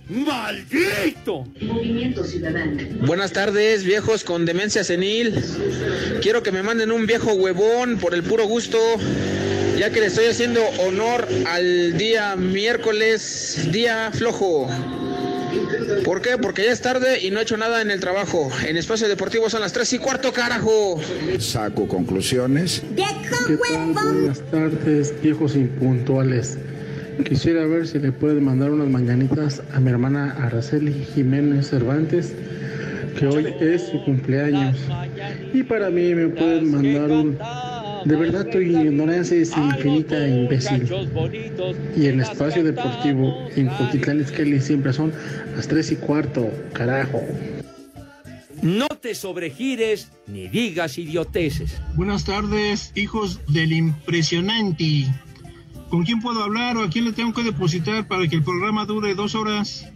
[0.09, 1.47] ¡Maldito!
[1.63, 2.81] Movimiento Ciudadano.
[3.07, 5.35] Buenas tardes, viejos con demencia senil.
[6.23, 8.79] Quiero que me manden un viejo huevón por el puro gusto,
[9.77, 14.69] ya que le estoy haciendo honor al día miércoles, día flojo.
[16.05, 16.39] ¿Por qué?
[16.39, 18.49] Porque ya es tarde y no he hecho nada en el trabajo.
[18.65, 21.01] En espacio deportivo son las 3 y cuarto, carajo.
[21.41, 22.83] Saco conclusiones.
[22.95, 23.57] ¿Qué tal?
[23.93, 26.59] Buenas tardes, viejos impuntuales.
[27.25, 32.35] Quisiera ver si le pueden mandar unas mañanitas a mi hermana Araceli Jiménez Cervantes,
[33.19, 34.77] que hoy es su cumpleaños.
[35.53, 37.39] Y para mí me pueden mandar un...
[38.05, 40.89] De verdad tu ignorancia es infinita e imbécil.
[41.97, 45.13] Y en espacio deportivo, en Cotitlán Kelly siempre son
[45.57, 47.23] las 3 y cuarto, carajo.
[48.63, 51.81] No te sobregires ni digas idioteces.
[51.95, 55.07] Buenas tardes, hijos del impresionante.
[55.89, 58.85] ¿Con quién puedo hablar o a quién le tengo que depositar para que el programa
[58.85, 59.87] dure dos horas?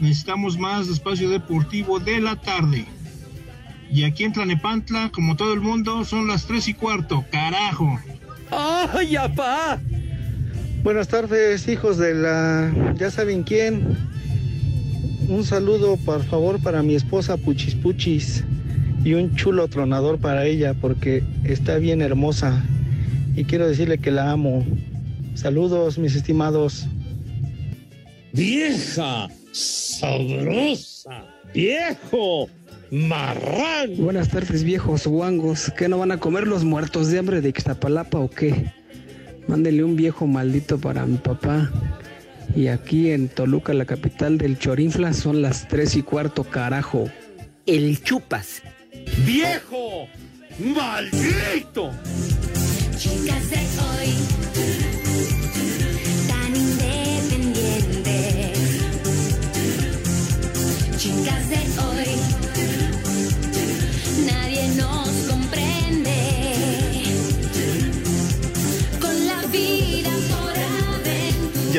[0.00, 2.86] Necesitamos más espacio deportivo de la tarde.
[3.90, 7.24] Y aquí en Tlanepantla, como todo el mundo, son las tres y cuarto.
[7.30, 7.98] ¡Carajo!
[8.50, 9.80] ¡Ay, apá!
[10.82, 12.94] Buenas tardes, hijos de la...
[12.96, 13.96] ya saben quién.
[15.28, 18.44] Un saludo, por favor, para mi esposa Puchis Puchis.
[19.04, 22.64] Y un chulo tronador para ella, porque está bien hermosa.
[23.34, 24.64] Y quiero decirle que la amo.
[25.36, 26.86] Saludos, mis estimados.
[28.32, 29.28] ¡Vieja!
[29.52, 31.26] ¡Sabrosa!
[31.52, 32.48] ¡Viejo!
[32.90, 33.96] ¡Marrán!
[33.98, 35.70] Buenas tardes, viejos guangos.
[35.76, 38.72] ¿Qué no van a comer los muertos de hambre de Ixtapalapa o qué?
[39.46, 41.70] Mándenle un viejo maldito para mi papá.
[42.54, 47.10] Y aquí en Toluca, la capital del Chorinfla, son las tres y cuarto, carajo.
[47.66, 48.62] El chupas.
[49.26, 50.08] ¡Viejo!
[50.58, 51.90] ¡Maldito!
[52.96, 54.14] Chicas de hoy,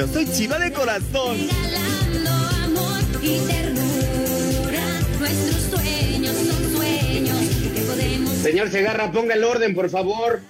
[0.08, 1.38] Yo soy chiva de corazón.
[1.38, 2.30] regalando
[2.64, 5.02] amor y ternura.
[5.20, 7.38] Nuestros sueños son sueños
[7.74, 8.34] que podemos.
[8.36, 10.42] Señor Segarra, ponga el orden, por favor.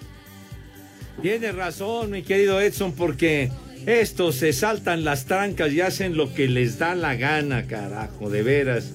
[1.22, 3.52] Tienes razón, mi querido Edson, porque
[3.86, 8.43] estos se saltan las trancas y hacen lo que les da la gana, carajo, de
[8.43, 8.91] veras.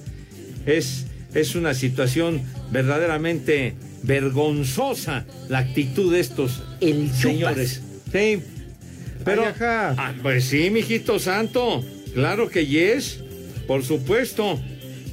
[0.64, 7.82] Es, es una situación verdaderamente vergonzosa la actitud de estos señores.
[8.12, 8.42] Sí,
[9.24, 9.44] pero...
[9.60, 13.20] Ah, pues sí, mijito santo, claro que yes,
[13.66, 14.60] por supuesto.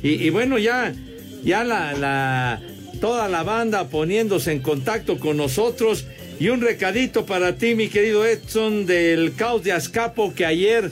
[0.01, 0.93] Y, y bueno, ya,
[1.43, 2.61] ya la, la,
[3.01, 6.05] toda la banda poniéndose en contacto con nosotros.
[6.39, 10.89] Y un recadito para ti, mi querido Edson, del caos de Azcapo, que ayer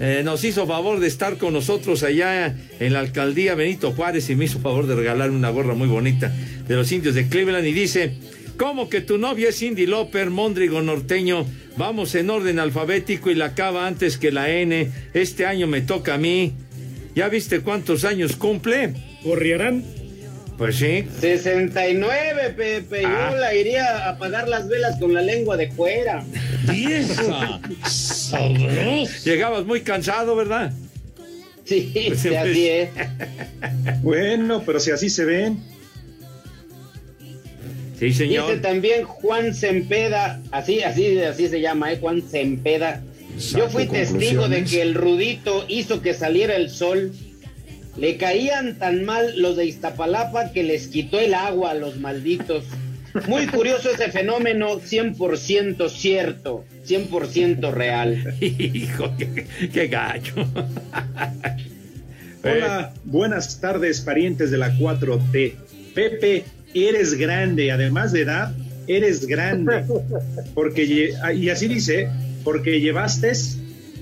[0.00, 4.36] eh, nos hizo favor de estar con nosotros allá en la alcaldía Benito Juárez y
[4.36, 6.30] me hizo favor de regalarme una gorra muy bonita
[6.68, 7.66] de los indios de Cleveland.
[7.66, 8.12] Y dice:
[8.56, 11.46] ¿Cómo que tu novia es Cindy Loper, Mondrigo norteño?
[11.76, 14.90] Vamos en orden alfabético y la acaba antes que la N.
[15.14, 16.52] Este año me toca a mí.
[17.14, 18.94] ¿Ya viste cuántos años cumple?
[19.22, 19.84] ¿Corrierán?
[20.58, 21.04] Pues sí.
[21.20, 23.04] 69, Pepe.
[23.04, 23.30] Ah.
[23.32, 26.24] Yo la iría a apagar las velas con la lengua de fuera.
[26.70, 27.60] ¡Vieja!
[29.24, 30.72] Llegabas muy cansado, ¿verdad?
[31.64, 32.90] Sí, Pues así es.
[34.02, 35.58] Bueno, pero si así se ven.
[38.10, 41.98] Sí, Dice también Juan Sempeda, así, así, así se llama, ¿eh?
[42.00, 43.00] Juan Sempeda.
[43.56, 47.12] Yo fui testigo de que el Rudito hizo que saliera el sol.
[47.96, 52.64] Le caían tan mal los de Iztapalapa que les quitó el agua a los malditos.
[53.28, 58.34] Muy curioso ese fenómeno, 100% cierto, 100% real.
[58.40, 60.34] Hijo, qué, qué gacho.
[62.42, 65.54] Hola, buenas tardes, parientes de la 4T.
[65.94, 68.54] Pepe, eres grande, además de edad,
[68.86, 69.84] eres grande.
[70.54, 72.08] Porque, lle- y así dice,
[72.44, 73.32] porque llevaste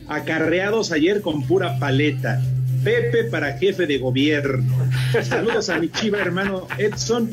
[0.08, 2.42] acarreados ayer con pura paleta.
[2.82, 4.74] Pepe para jefe de gobierno.
[5.22, 7.30] Saludos a mi chiva hermano Edson.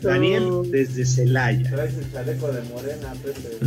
[0.00, 1.70] Daniel desde Celaya.
[1.70, 3.58] Traes el chaleco de morena, Pepe.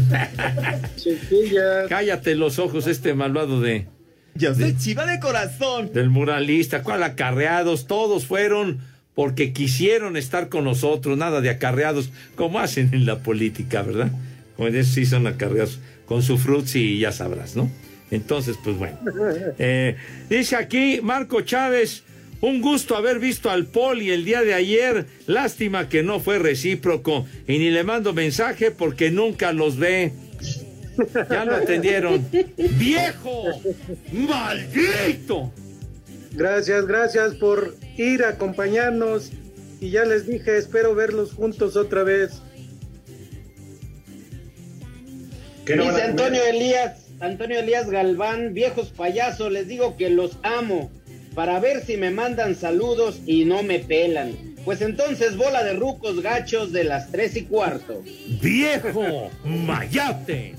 [1.89, 3.87] Cállate los ojos, este malvado de.
[4.35, 5.91] Yo soy chiva de corazón.
[5.93, 8.79] Del muralista, cuál acarreados, todos fueron
[9.15, 14.11] porque quisieron estar con nosotros, nada de acarreados, como hacen en la política, ¿verdad?
[14.55, 17.69] Como en eso sí son acarreados, con su frutzi y ya sabrás, ¿no?
[18.11, 18.97] Entonces, pues bueno.
[19.57, 19.95] Eh,
[20.29, 22.03] dice aquí Marco Chávez,
[22.41, 25.05] Un gusto haber visto al Poli el día de ayer.
[25.27, 27.27] Lástima que no fue recíproco.
[27.47, 30.11] Y ni le mando mensaje porque nunca los ve.
[31.29, 32.27] Ya lo atendieron.
[32.57, 33.43] ¡Viejo!
[34.11, 35.53] ¡Maldito!
[36.31, 39.31] Gracias, gracias por ir a acompañarnos.
[39.79, 42.41] Y ya les dije, espero verlos juntos otra vez.
[45.65, 50.91] Dice Antonio Elías, Antonio Elías Galván, viejos payasos, les digo que los amo
[51.35, 54.35] para ver si me mandan saludos y no me pelan.
[54.65, 58.03] Pues entonces bola de rucos gachos de las tres y cuarto.
[58.41, 59.29] ¡Viejo!
[59.43, 60.55] ¡Mayate!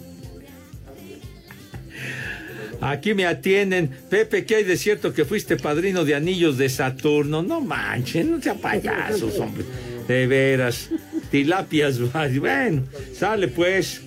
[2.82, 3.88] Aquí me atienden.
[4.10, 7.40] Pepe, ¿qué hay de cierto que fuiste padrino de anillos de Saturno?
[7.40, 9.64] No manchen, no sean payasos, hombre.
[10.08, 10.90] De veras.
[11.30, 12.00] Tilapias,
[12.40, 12.82] bueno,
[13.14, 14.02] sale pues.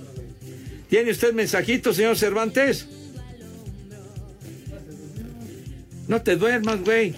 [0.89, 2.85] ¿Tiene usted mensajito, señor Cervantes?
[6.09, 7.15] No te duermas, güey.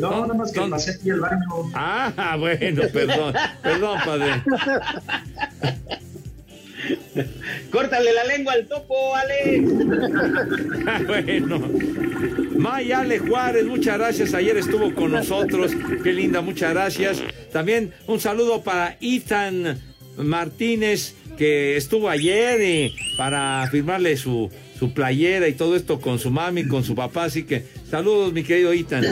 [0.00, 1.70] No, nada más que pasé aquí al baño.
[1.74, 3.34] Ah, bueno, perdón.
[3.62, 4.42] Perdón, padre.
[7.70, 9.68] Córtale la lengua al topo, Alex.
[11.06, 11.70] bueno.
[12.56, 14.34] Maya Ale Juárez, muchas gracias.
[14.34, 15.72] Ayer estuvo con nosotros.
[16.02, 17.22] Qué linda, muchas gracias.
[17.52, 19.78] También un saludo para Ethan
[20.16, 26.30] Martínez, que estuvo ayer y para firmarle su, su playera y todo esto con su
[26.30, 27.24] mami, con su papá.
[27.24, 29.04] Así que saludos, mi querido Ethan.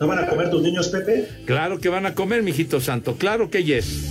[0.00, 1.28] ¿No van a comer tus niños, Pepe?
[1.44, 3.16] Claro que van a comer, mijito santo.
[3.16, 4.06] Claro que yes.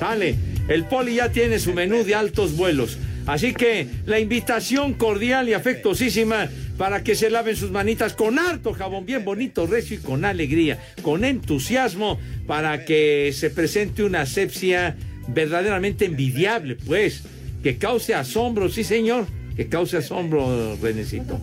[0.00, 0.47] Sale.
[0.68, 2.98] El poli ya tiene su menú de altos vuelos.
[3.26, 8.72] Así que la invitación cordial y afectuosísima para que se laven sus manitas con harto
[8.72, 14.96] jabón, bien bonito, recio y con alegría, con entusiasmo, para que se presente una asepsia
[15.26, 17.22] verdaderamente envidiable, pues,
[17.62, 19.26] que cause asombro, sí señor,
[19.56, 21.40] que cause asombro, Renecito.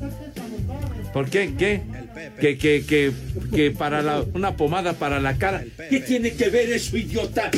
[1.13, 1.53] ¿Por qué?
[1.57, 1.81] ¿Qué?
[2.39, 3.11] Que, que, que,
[3.53, 5.63] que para la, una pomada para la cara.
[5.89, 7.51] ¿Qué tiene que ver eso, idiota?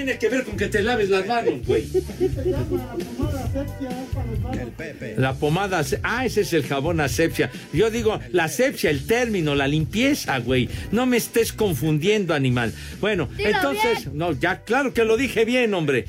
[0.00, 1.84] ¿Qué tiene que ver con que te laves las manos, güey?
[5.18, 7.50] La pomada, ace- ah, ese es el jabón asepsia.
[7.74, 10.70] Yo digo, la asepsia, el término, la limpieza, güey.
[10.90, 12.72] No me estés confundiendo, animal.
[13.02, 16.06] Bueno, entonces, no, ya, claro que lo dije bien, hombre.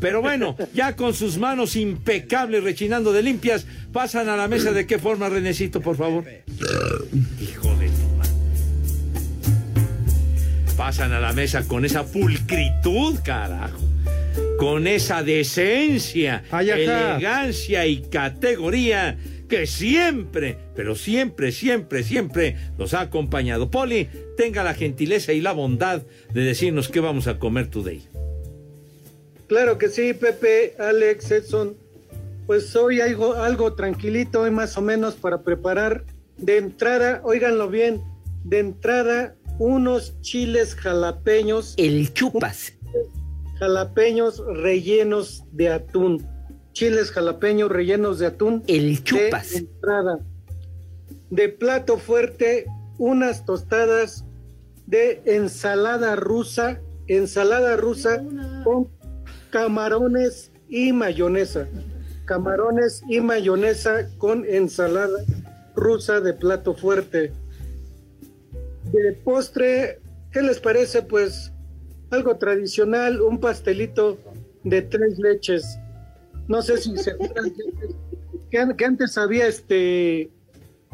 [0.00, 4.70] Pero bueno, ya con sus manos impecables, rechinando de limpias, pasan a la mesa.
[4.70, 6.24] ¿De qué forma, Renecito, por favor?
[7.42, 7.74] Hijo
[10.78, 13.80] Pasan a la mesa con esa pulcritud, carajo.
[14.58, 23.72] Con esa decencia, elegancia y categoría que siempre, pero siempre, siempre, siempre los ha acompañado.
[23.72, 28.06] Poli, tenga la gentileza y la bondad de decirnos qué vamos a comer today.
[29.48, 31.76] Claro que sí, Pepe, Alex, Edson.
[32.46, 36.04] Pues hoy algo, algo tranquilito, hoy más o menos para preparar
[36.36, 38.00] de entrada, óiganlo bien,
[38.44, 41.74] de entrada unos chiles jalapeños.
[41.76, 42.72] El chupas.
[43.58, 46.26] Jalapeños rellenos de atún.
[46.72, 48.62] Chiles jalapeños rellenos de atún.
[48.66, 49.50] El chupas.
[49.50, 50.18] De entrada.
[51.30, 52.66] De plato fuerte,
[52.98, 54.24] unas tostadas
[54.86, 58.24] de ensalada rusa, ensalada rusa
[58.64, 58.88] con
[59.50, 61.68] camarones y mayonesa.
[62.24, 65.24] Camarones y mayonesa con ensalada
[65.74, 67.32] rusa de plato fuerte.
[68.92, 70.00] De postre,
[70.32, 71.02] ¿qué les parece?
[71.02, 71.52] Pues
[72.10, 74.18] algo tradicional, un pastelito
[74.64, 75.78] de tres leches.
[76.46, 77.14] No sé si se
[78.50, 80.30] que, que antes había este,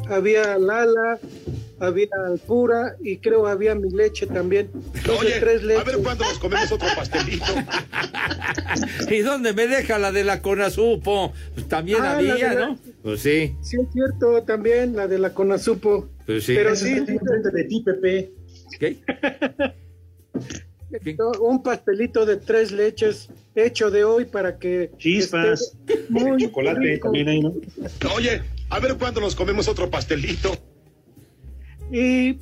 [0.09, 1.21] había Lala,
[1.79, 4.71] había Alpura y creo había mi leche también.
[4.95, 5.83] Entonces, tres leches.
[5.83, 7.45] A ver cuándo nos comemos otro pastelito.
[9.09, 11.33] ¿Y dónde me deja la de la Conasupo?
[11.55, 12.79] Pues también Ah, la había, de la- ¿no?
[13.05, 16.09] Pues sí, Sí, es cierto, también la de la Conasupo.
[16.27, 16.55] Pues sí.
[16.55, 18.33] Pero sí, de ti, Pepe.
[18.79, 18.99] ¿Qué?
[21.41, 25.77] un pastelito de tres leches hecho de hoy para que Chispas.
[26.09, 27.05] muy Chocolate rico.
[27.05, 27.55] también ahí, ¿no?
[28.15, 30.57] Oye, a ver cuándo nos comemos otro pastelito.
[31.91, 32.39] Y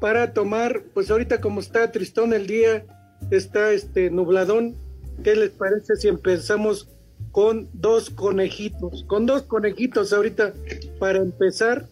[0.00, 2.84] para tomar, pues ahorita como está tristón el día,
[3.30, 4.76] está este nubladón,
[5.22, 6.88] ¿qué les parece si empezamos
[7.32, 9.04] con dos conejitos?
[9.04, 10.54] Con dos conejitos ahorita
[10.98, 11.88] para empezar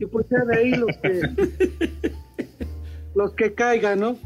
[0.00, 1.20] y pues ya de ahí los que
[3.14, 4.18] los que caigan, ¿no?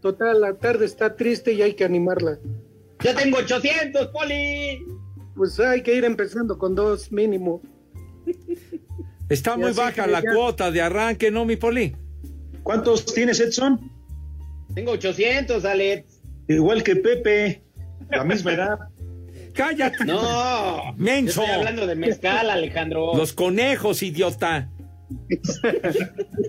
[0.00, 2.38] Total, la tarde está triste y hay que animarla.
[3.04, 4.84] Ya tengo 800, Poli.
[5.36, 7.62] Pues hay que ir empezando con dos mínimo.
[9.28, 11.96] Está Y muy baja la ya- cuota de arranque, ¿no, mi Poli?
[12.62, 13.90] ¿Cuántos tienes, Edson?
[14.74, 16.20] Tengo 800, Alex.
[16.48, 17.62] Igual que Pepe,
[18.10, 18.78] la misma edad.
[19.54, 20.04] Cállate.
[20.04, 20.94] No.
[20.96, 21.42] Menso.
[21.42, 23.14] Estoy hablando de mezcal, Alejandro.
[23.14, 24.68] Los conejos, idiota.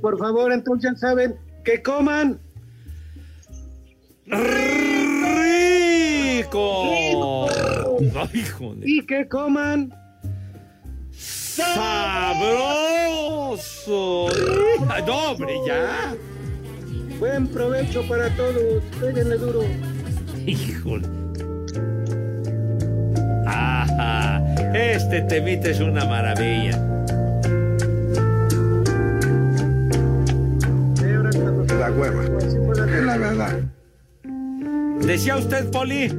[0.01, 2.39] Por favor, entonces ya saben, que coman.
[6.34, 7.47] ¡Rico!
[8.16, 8.88] Ay, joder.
[8.88, 9.93] Y que coman.
[11.12, 11.78] ¡Sabroso!
[15.06, 16.16] No, hombre, ya.
[17.20, 18.84] Buen provecho para todos.
[18.99, 19.64] Péguenle duro.
[20.45, 21.23] Híjole.
[23.46, 24.41] Ajá.
[24.74, 26.78] Este temita es una maravilla.
[31.80, 32.24] La hueva.
[32.39, 33.60] Es la verdad.
[35.06, 36.10] Decía usted, Poli.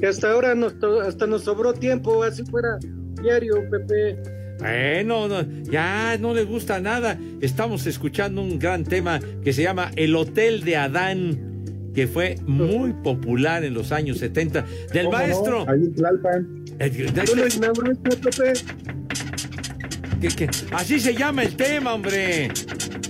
[0.00, 0.74] Que hasta ahora nos,
[1.06, 2.78] hasta nos sobró tiempo, así fuera
[3.22, 4.18] diario, Pepe.
[4.58, 7.18] Bueno, no, ya no le gusta nada.
[7.40, 11.55] Estamos escuchando un gran tema que se llama El Hotel de Adán,
[11.96, 14.66] que fue muy popular en los años 70.
[14.92, 15.62] Del maestro.
[15.66, 16.64] Ahí en Tlalpan.
[16.76, 16.90] De
[17.24, 18.52] ¿Tú lo inauguraste, Pepe?
[20.20, 22.50] que- que- así se llama el tema, hombre.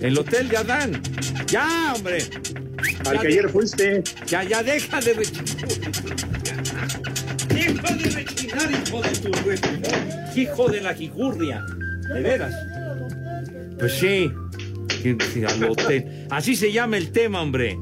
[0.00, 1.02] El Hotel de Adán.
[1.48, 2.18] Ya, hombre.
[3.06, 4.04] Al que de- ayer fuiste.
[4.28, 5.68] Ya, ya deja de rechinar.
[7.48, 11.64] Deja de rechinar, hijo de tu Hijo de la jijurria.
[12.14, 12.54] De veras.
[13.80, 14.30] Pues sí,
[15.44, 16.26] al hotel.
[16.30, 17.76] Así se llama el tema, hombre.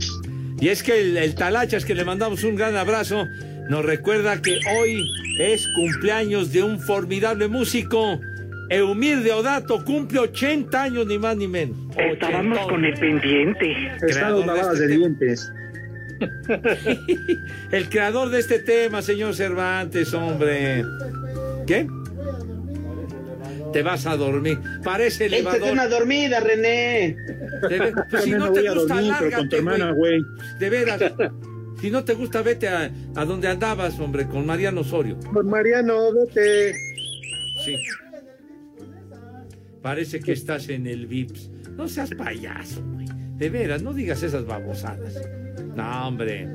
[0.60, 3.26] Y es que el, el Talachas, que le mandamos un gran abrazo,
[3.68, 5.04] nos recuerda que hoy
[5.38, 8.20] es cumpleaños de un formidable músico.
[8.70, 11.76] Eumir Deodato cumple 80 años, ni más ni menos.
[11.96, 12.68] Estábamos Ochentón.
[12.68, 13.66] con el pendiente.
[14.00, 14.98] De lavadas este de tema.
[14.98, 15.52] dientes.
[17.72, 20.84] El creador de este tema, señor Cervantes, hombre.
[21.66, 21.86] ¿Qué?
[23.74, 24.58] Te vas a dormir.
[24.82, 25.72] Parece Échate elevador.
[25.72, 27.14] una dormida, René.
[27.68, 30.20] De ver- pues si no te gusta, dormir, pero con tu lárgate, hermana, güey.
[30.58, 31.00] De veras.
[31.80, 35.18] Si no te gusta, vete a, a donde andabas, hombre, con Mariano Osorio.
[35.30, 36.72] Pues Mariano, vete.
[37.62, 37.76] Sí.
[39.82, 41.50] Parece que estás en el VIPS.
[41.76, 43.06] No seas payaso, güey.
[43.36, 45.20] De veras, no digas esas babosadas.
[45.74, 46.48] No, hombre.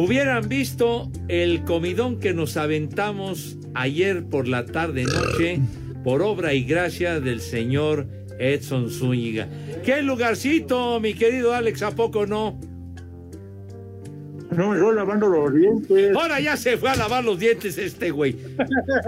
[0.00, 5.58] Hubieran visto el comidón que nos aventamos ayer por la tarde noche
[6.04, 8.06] por obra y gracia del señor
[8.38, 9.48] Edson Zúñiga.
[9.84, 11.82] ¡Qué lugarcito, mi querido Alex!
[11.82, 12.60] ¿A poco no?
[14.52, 16.14] No voy lavando los dientes.
[16.14, 18.36] Ahora ya se fue a lavar los dientes este güey.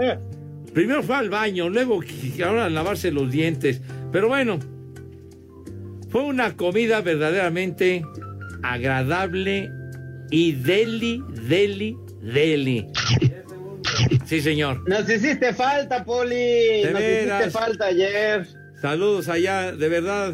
[0.73, 2.01] Primero fue al baño, luego
[2.45, 3.79] ahora a lavarse los dientes.
[4.11, 4.59] Pero bueno,
[6.09, 8.03] fue una comida verdaderamente
[8.61, 9.71] agradable
[10.31, 12.87] y deli, deli, deli.
[14.25, 14.81] Sí, señor.
[14.87, 16.83] Nos hiciste falta, Poli.
[16.85, 17.41] Nos veras.
[17.41, 18.47] hiciste falta ayer.
[18.81, 20.33] Saludos allá, de verdad,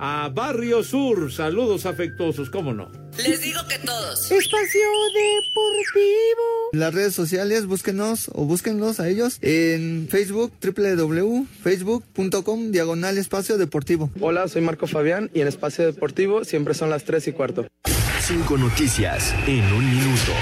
[0.00, 1.30] a Barrio Sur.
[1.30, 2.90] Saludos afectuosos, ¿cómo no?
[3.18, 4.32] Les digo que todos.
[4.32, 4.80] Espacio
[5.14, 6.42] Deportivo.
[6.72, 14.10] Las redes sociales, búsquenos o búsquenlos a ellos en Facebook, www.facebook.com, diagonal espacio deportivo.
[14.20, 17.68] Hola, soy Marco Fabián y en Espacio Deportivo siempre son las 3 y cuarto.
[18.26, 20.32] Cinco noticias en un minuto.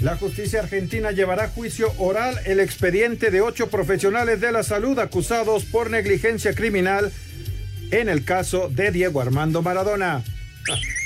[0.00, 4.98] La justicia argentina llevará a juicio oral el expediente de ocho profesionales de la salud
[4.98, 7.12] acusados por negligencia criminal
[7.92, 10.24] en el caso de Diego Armando Maradona.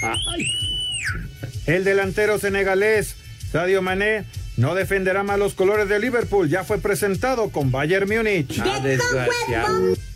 [1.66, 3.14] El delantero senegalés
[3.52, 4.24] Sadio Mané
[4.56, 8.58] no defenderá más los colores de Liverpool, ya fue presentado con Bayern Múnich.
[8.58, 10.07] Ah, desgraciado.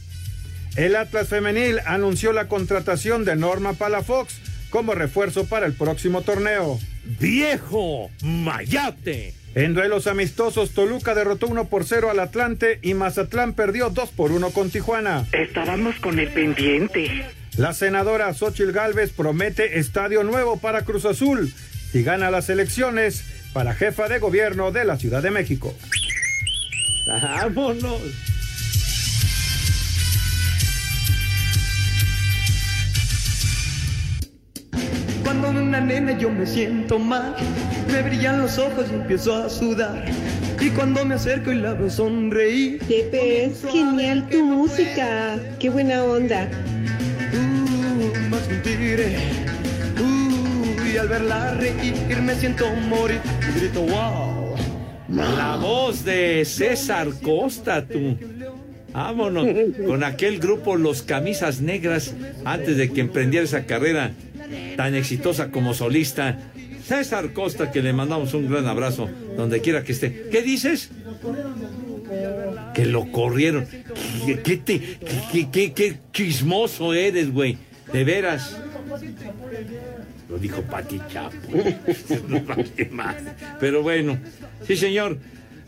[0.76, 4.34] El Atlas Femenil anunció la contratación de Norma Palafox
[4.70, 6.78] como refuerzo para el próximo torneo.
[7.20, 9.34] ¡Viejo Mayate!
[9.54, 14.32] En duelos amistosos, Toluca derrotó 1 por 0 al Atlante y Mazatlán perdió 2 por
[14.32, 15.26] 1 con Tijuana.
[15.32, 17.26] Estábamos con el pendiente.
[17.58, 21.52] La senadora Xochil Gálvez promete estadio nuevo para Cruz Azul
[21.92, 25.74] y gana las elecciones para jefa de gobierno de la Ciudad de México.
[27.06, 28.00] ¡Vámonos!
[35.82, 37.34] Nena yo me siento mal,
[37.90, 40.04] me brillan los ojos y empiezo a sudar.
[40.60, 42.78] Y cuando me acerco y la veo sonreír.
[42.80, 45.38] Pepe, es genial tu música.
[45.58, 46.48] Qué buena onda.
[47.32, 49.16] Uh, más mentiré.
[49.98, 53.20] Uh, y al verla reír me siento morir.
[53.48, 54.54] Y grito wow.
[55.08, 58.16] La voz de César Costa, tú.
[58.92, 59.46] Vámonos.
[59.86, 62.14] Con aquel grupo Los Camisas Negras,
[62.44, 64.12] antes de que emprendiera esa carrera
[64.76, 66.38] tan exitosa como solista.
[66.84, 70.28] César Costa, que le mandamos un gran abrazo, donde quiera que esté.
[70.32, 70.90] ¿Qué dices?
[72.74, 73.66] Que lo corrieron.
[74.44, 74.98] ¿Qué, te-
[75.52, 77.56] qué- qué- chismoso eres, güey?
[77.92, 78.56] De veras.
[80.28, 81.36] Lo dijo Pati Chapo.
[82.28, 82.42] No.
[83.60, 84.18] Pero bueno,
[84.66, 85.18] sí, señor.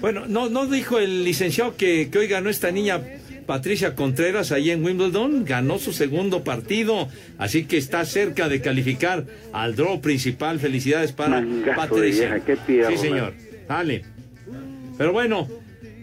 [0.01, 3.01] Bueno, no, no dijo el licenciado que, que hoy ganó esta niña
[3.47, 9.25] Patricia Contreras ahí en Wimbledon, ganó su segundo partido, así que está cerca de calificar
[9.53, 10.59] al draw principal.
[10.61, 12.31] Felicidades para Mangazo Patricia.
[12.31, 13.35] vieja, qué tierno, sí, señor.
[13.69, 14.05] Dale.
[14.97, 15.49] Pero bueno,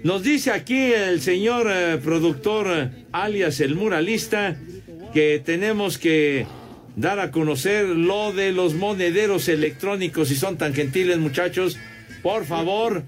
[0.03, 4.57] nos dice aquí el señor eh, productor, eh, alias el muralista,
[5.13, 6.47] que tenemos que
[6.95, 11.77] dar a conocer lo de los monederos electrónicos, si son tan gentiles muchachos,
[12.21, 13.03] por favor,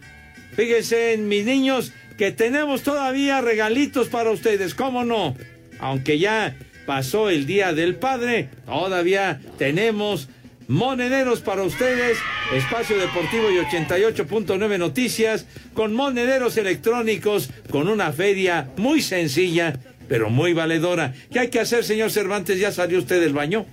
[0.55, 5.35] fíjense en mis niños que tenemos todavía regalitos para ustedes, ¿cómo no?
[5.79, 6.55] Aunque ya
[6.85, 10.29] pasó el Día del Padre, todavía tenemos
[10.67, 12.17] monederos para ustedes,
[12.53, 19.73] Espacio Deportivo y 88.9 Noticias, con monederos electrónicos, con una feria muy sencilla,
[20.07, 21.13] pero muy valedora.
[21.31, 22.59] ¿Qué hay que hacer, señor Cervantes?
[22.59, 23.65] ¿Ya salió usted del baño?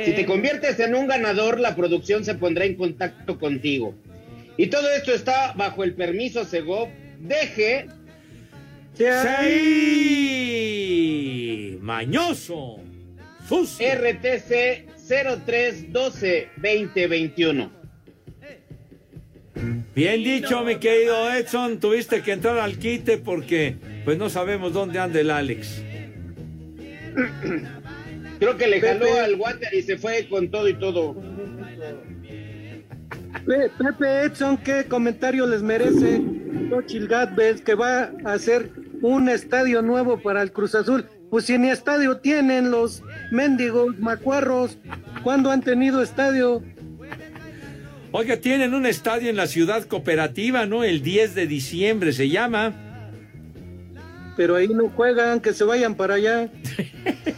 [0.07, 3.95] Si te conviertes en un ganador, la producción se pondrá en contacto contigo.
[4.57, 6.89] Y todo esto está bajo el permiso Segov.
[7.19, 7.89] Deje.
[8.95, 10.57] ¡Sí!
[11.81, 12.81] ¡Mañoso!
[13.47, 13.87] ¡Sucio!
[13.87, 17.71] RTC 0312-2021.
[19.95, 24.99] Bien dicho, mi querido Edson, tuviste que entrar al quite porque pues no sabemos dónde
[24.99, 25.83] anda el Alex.
[28.39, 31.17] Creo que le jaló al water y se fue con todo y todo.
[33.45, 36.23] Pe- Pepe Edson, ¿qué comentario les merece
[36.71, 37.09] Xochitl
[37.65, 38.71] que va a hacer
[39.03, 41.05] un estadio nuevo para el Cruz Azul?
[41.31, 44.79] Pues si ni estadio tienen los mendigos macuarros,
[45.23, 46.63] ¿cuándo han tenido estadio?
[48.13, 50.85] Oiga, tienen un estadio en la ciudad cooperativa, ¿no?
[50.85, 52.73] El 10 de diciembre se llama.
[54.37, 56.49] Pero ahí no juegan, que se vayan para allá.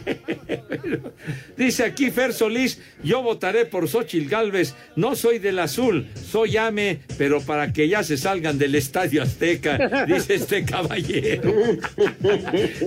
[1.57, 6.99] Dice aquí Fer Solís, yo votaré por Xochitl Galvez, no soy del azul, soy AME,
[7.17, 11.53] pero para que ya se salgan del Estadio Azteca, dice este caballero.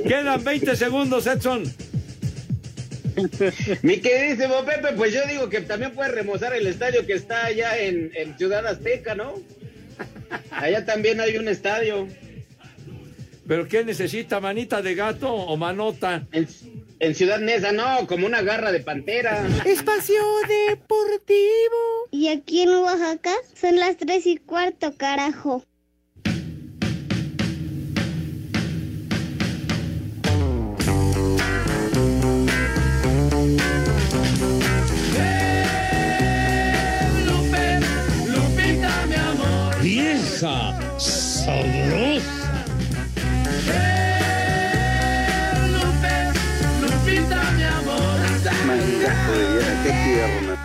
[0.06, 1.64] Quedan 20 segundos, Edson.
[3.82, 7.78] Mi queridísimo Pepe, pues yo digo que también puede remozar el estadio que está allá
[7.78, 9.34] en, en Ciudad Azteca, ¿no?
[10.50, 12.08] Allá también hay un estadio.
[13.46, 16.26] ¿Pero qué necesita, manita de gato o manota?
[16.32, 16.48] En,
[17.02, 19.44] en Ciudad Neza, no, como una garra de pantera.
[19.64, 22.06] Espacio Deportivo.
[22.12, 25.64] Y aquí en Oaxaca son las tres y cuarto, carajo.
[38.28, 39.74] Lupita, mi amor.
[40.98, 42.41] Sabrosa.
[50.12, 50.56] Tierno.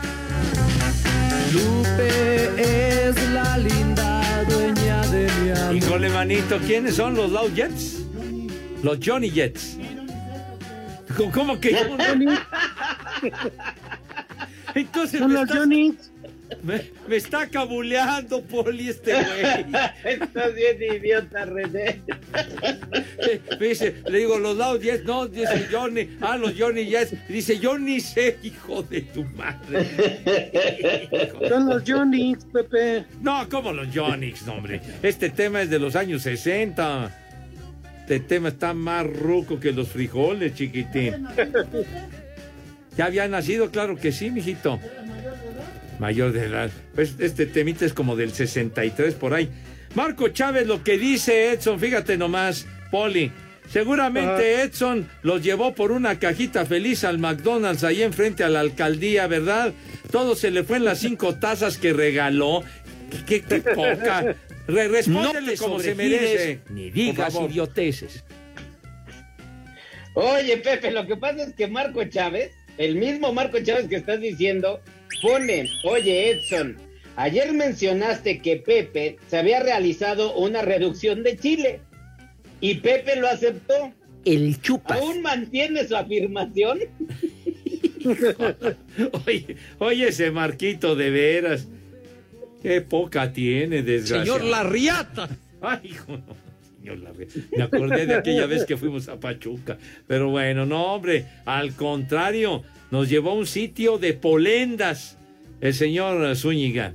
[1.53, 5.75] Lupe es la linda dueña de mi amor.
[5.75, 8.03] Híjole, manito, ¿quiénes son los Loud Jets?
[8.83, 9.77] Los Johnny Jets.
[11.15, 12.27] ¿Cómo- ¿Cómo que Johnny?
[14.75, 15.97] Entonces Son los estás- Johnny.
[16.63, 19.65] Me, me está cabuleando, Poli, este güey.
[20.05, 22.01] Estás bien idiota, René.
[23.59, 27.15] Me dice, le digo, los Loud Jets, no, dice Johnny, ah, los Johnny Jets.
[27.27, 29.87] Dice, yo ni sé, hijo de tu madre.
[31.49, 33.05] Son los Johnny, Pepe.
[33.21, 34.81] No, como los Johnny's, no, hombre.
[35.03, 37.23] Este tema es de los años 60.
[38.01, 41.27] Este tema está más ruco que los frijoles, chiquitín.
[42.95, 43.69] ¿Ya había nacido?
[43.69, 44.79] Claro que sí, mijito.
[45.99, 46.69] Mayor de edad.
[46.95, 49.49] Pues este temita es como del 63 por ahí.
[49.95, 53.31] Marco Chávez, lo que dice Edson, fíjate nomás, Poli.
[53.69, 59.27] Seguramente Edson los llevó por una cajita feliz al McDonald's ahí enfrente a la alcaldía,
[59.27, 59.73] ¿verdad?
[60.11, 62.63] Todo se le fue en las cinco tazas que regaló.
[63.25, 64.35] ¿Qué, qué, qué poca?
[64.67, 66.59] Re- respóndele te como se merece.
[66.69, 68.23] ni digas idioteces.
[70.13, 74.19] Oye, Pepe, lo que pasa es que Marco Chávez, el mismo Marco Chávez que estás
[74.19, 74.81] diciendo,
[75.21, 76.77] pone, oye Edson,
[77.15, 81.79] ayer mencionaste que Pepe se había realizado una reducción de Chile
[82.61, 83.93] y Pepe lo aceptó.
[84.25, 84.99] El chupas.
[84.99, 86.79] ¿Aún mantiene su afirmación?
[89.25, 91.67] Oye, oye, ese Marquito, de veras.
[92.61, 94.39] Qué poca tiene, desgraciado.
[94.39, 95.29] Señor Larriata.
[95.61, 96.47] Ay, hijo, no.
[97.55, 99.77] Me acordé de aquella vez que fuimos a Pachuca.
[100.07, 105.17] Pero bueno, no, hombre, al contrario, nos llevó a un sitio de polendas
[105.61, 106.93] el señor Zúñiga.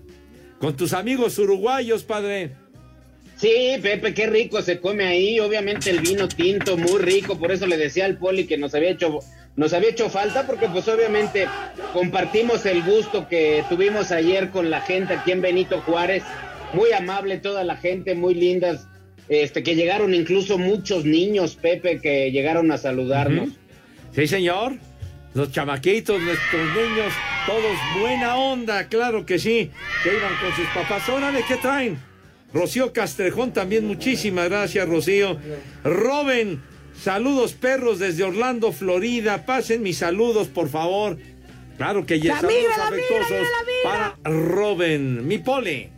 [0.58, 2.52] Con tus amigos uruguayos, padre.
[3.36, 5.40] Sí, Pepe, qué rico se come ahí.
[5.40, 7.36] Obviamente el vino tinto, muy rico.
[7.36, 9.18] Por eso le decía al Poli que nos había hecho,
[9.56, 11.48] nos había hecho falta, porque pues obviamente
[11.92, 16.22] compartimos el gusto que tuvimos ayer con la gente aquí en Benito Juárez.
[16.72, 18.86] Muy amable toda la gente, muy lindas.
[19.28, 23.50] Este, que llegaron incluso muchos niños, Pepe, que llegaron a saludarnos.
[24.14, 24.74] Sí, señor.
[25.34, 27.12] Los chamaquitos, nuestros niños,
[27.46, 29.70] todos buena onda, claro que sí.
[30.02, 31.08] Que iban con sus papás.
[31.08, 31.98] Órale, ¿qué traen?
[32.52, 35.38] Rocío Castrejón también, muchísimas gracias, Rocío.
[35.84, 36.62] Robin,
[36.94, 39.46] saludos perros desde Orlando, Florida.
[39.46, 41.16] Pasen mis saludos, por favor.
[41.78, 43.48] Claro que ya La saludos mira, la afectuosos
[43.82, 45.90] para Robin, mi pole.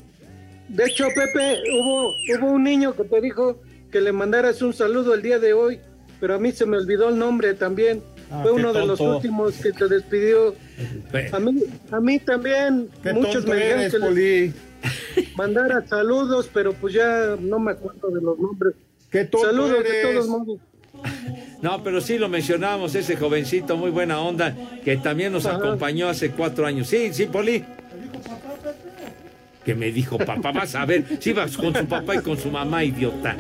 [0.69, 3.61] De hecho, Pepe, hubo, hubo un niño que te dijo
[3.91, 5.81] que le mandaras un saludo el día de hoy,
[6.21, 8.03] pero a mí se me olvidó el nombre también.
[8.31, 10.55] Ah, Fue uno de los últimos que te despidió.
[11.33, 12.89] A mí, a mí también.
[13.03, 14.53] Qué muchos me dijeron que Poli.
[15.17, 18.75] les mandara saludos, pero pues ya no me acuerdo de los nombres.
[19.11, 20.03] Qué Saludos de eres.
[20.03, 20.59] todos modos.
[21.63, 24.55] No, pero sí lo mencionamos, ese jovencito, muy buena onda,
[24.85, 26.89] que también nos acompañó hace cuatro años.
[26.89, 27.65] Sí, sí, Poli.
[29.65, 32.51] Que me dijo, papá, vas a ver, si vas con su papá y con su
[32.51, 33.37] mamá, idiota.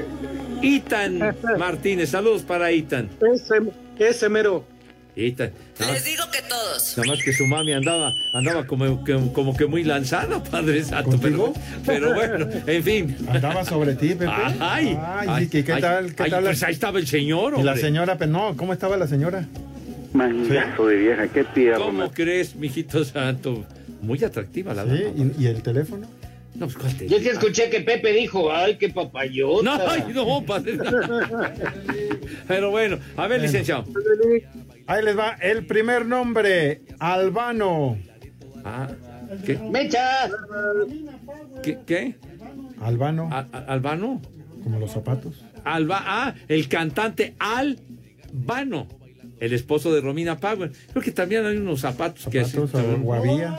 [0.62, 1.18] Itan
[1.58, 3.10] Martínez, saludos para Itan.
[3.34, 3.60] Ese,
[3.98, 4.64] ese mero.
[5.16, 6.96] Nada Les digo que todos.
[6.98, 11.18] Nada más que su mami andaba, andaba como, que, como que muy lanzada, Padre Santo.
[11.22, 11.52] Pero,
[11.86, 13.16] pero bueno, en fin.
[13.28, 14.26] Andaba sobre ti, Pepe.
[14.60, 16.14] Ay, Ay, ¿qué, qué ay, tal?
[16.14, 16.44] ¿Qué ay, tal?
[16.44, 17.80] pues ahí estaba el señor, Y la hombre.
[17.80, 19.46] señora, pero no, ¿cómo estaba la señora?
[20.12, 21.86] Mangazo de vieja, qué tierno.
[21.86, 23.64] ¿Cómo crees, mijito santo?
[24.02, 25.32] Muy atractiva la Sí, dama.
[25.38, 26.06] ¿y, y el teléfono?
[26.56, 29.64] No, pues, ¿cuál te- Yo sí escuché que Pepe dijo, ay, qué papayota.
[29.64, 30.78] No, ay, no, padre.
[32.48, 33.84] Pero bueno, a ver, licenciado.
[34.86, 37.96] Ahí les va el primer nombre, Albano.
[38.64, 38.88] Ah,
[39.44, 39.58] ¿qué?
[39.58, 40.30] ¡Mecha!
[41.62, 41.78] ¿Qué?
[41.86, 42.16] qué?
[42.80, 44.20] Albano, ¿Al- al- ¿Albano?
[44.62, 45.42] como los zapatos.
[45.64, 48.86] Alba, ah, el cantante Albano,
[49.40, 50.70] el esposo de Romina Power.
[50.90, 53.58] Creo que también hay unos zapatos, que Zapatos, se- o guavía.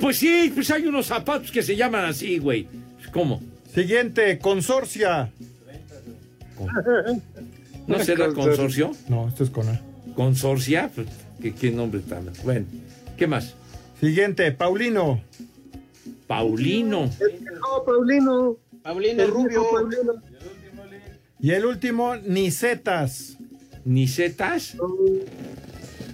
[0.00, 2.66] Pues sí, pues hay unos zapatos que se llaman así, güey.
[3.12, 3.40] ¿Cómo?
[3.72, 5.30] Siguiente, Consorcia.
[7.86, 8.92] ¿No será consorcio?
[9.08, 9.80] No, esto es con A.
[10.14, 10.90] ¿Consorcia?
[10.94, 11.08] Pues,
[11.40, 12.30] ¿qué, qué nombre tan?
[12.44, 12.66] Bueno,
[13.16, 13.54] ¿qué más?
[14.00, 15.22] Siguiente, Paulino.
[16.26, 17.10] Paulino.
[17.10, 18.56] No, Paulino.
[18.82, 19.64] Paulino El Rubio.
[19.70, 20.12] Paulino.
[21.40, 23.36] Y el último, Nicetas.
[23.84, 24.76] ¿Nicetas?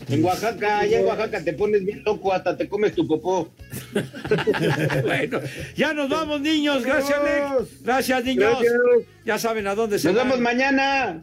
[0.08, 3.48] En Oaxaca, allá en Oaxaca te pones bien loco, hasta te comes tu popó.
[5.02, 5.40] bueno,
[5.76, 6.84] ya nos vamos, niños.
[6.84, 7.82] Gracias, Nick.
[7.84, 8.50] Gracias, niños.
[8.60, 8.72] Gracias.
[9.24, 10.28] Ya saben a dónde se Nos van.
[10.28, 11.22] vemos mañana.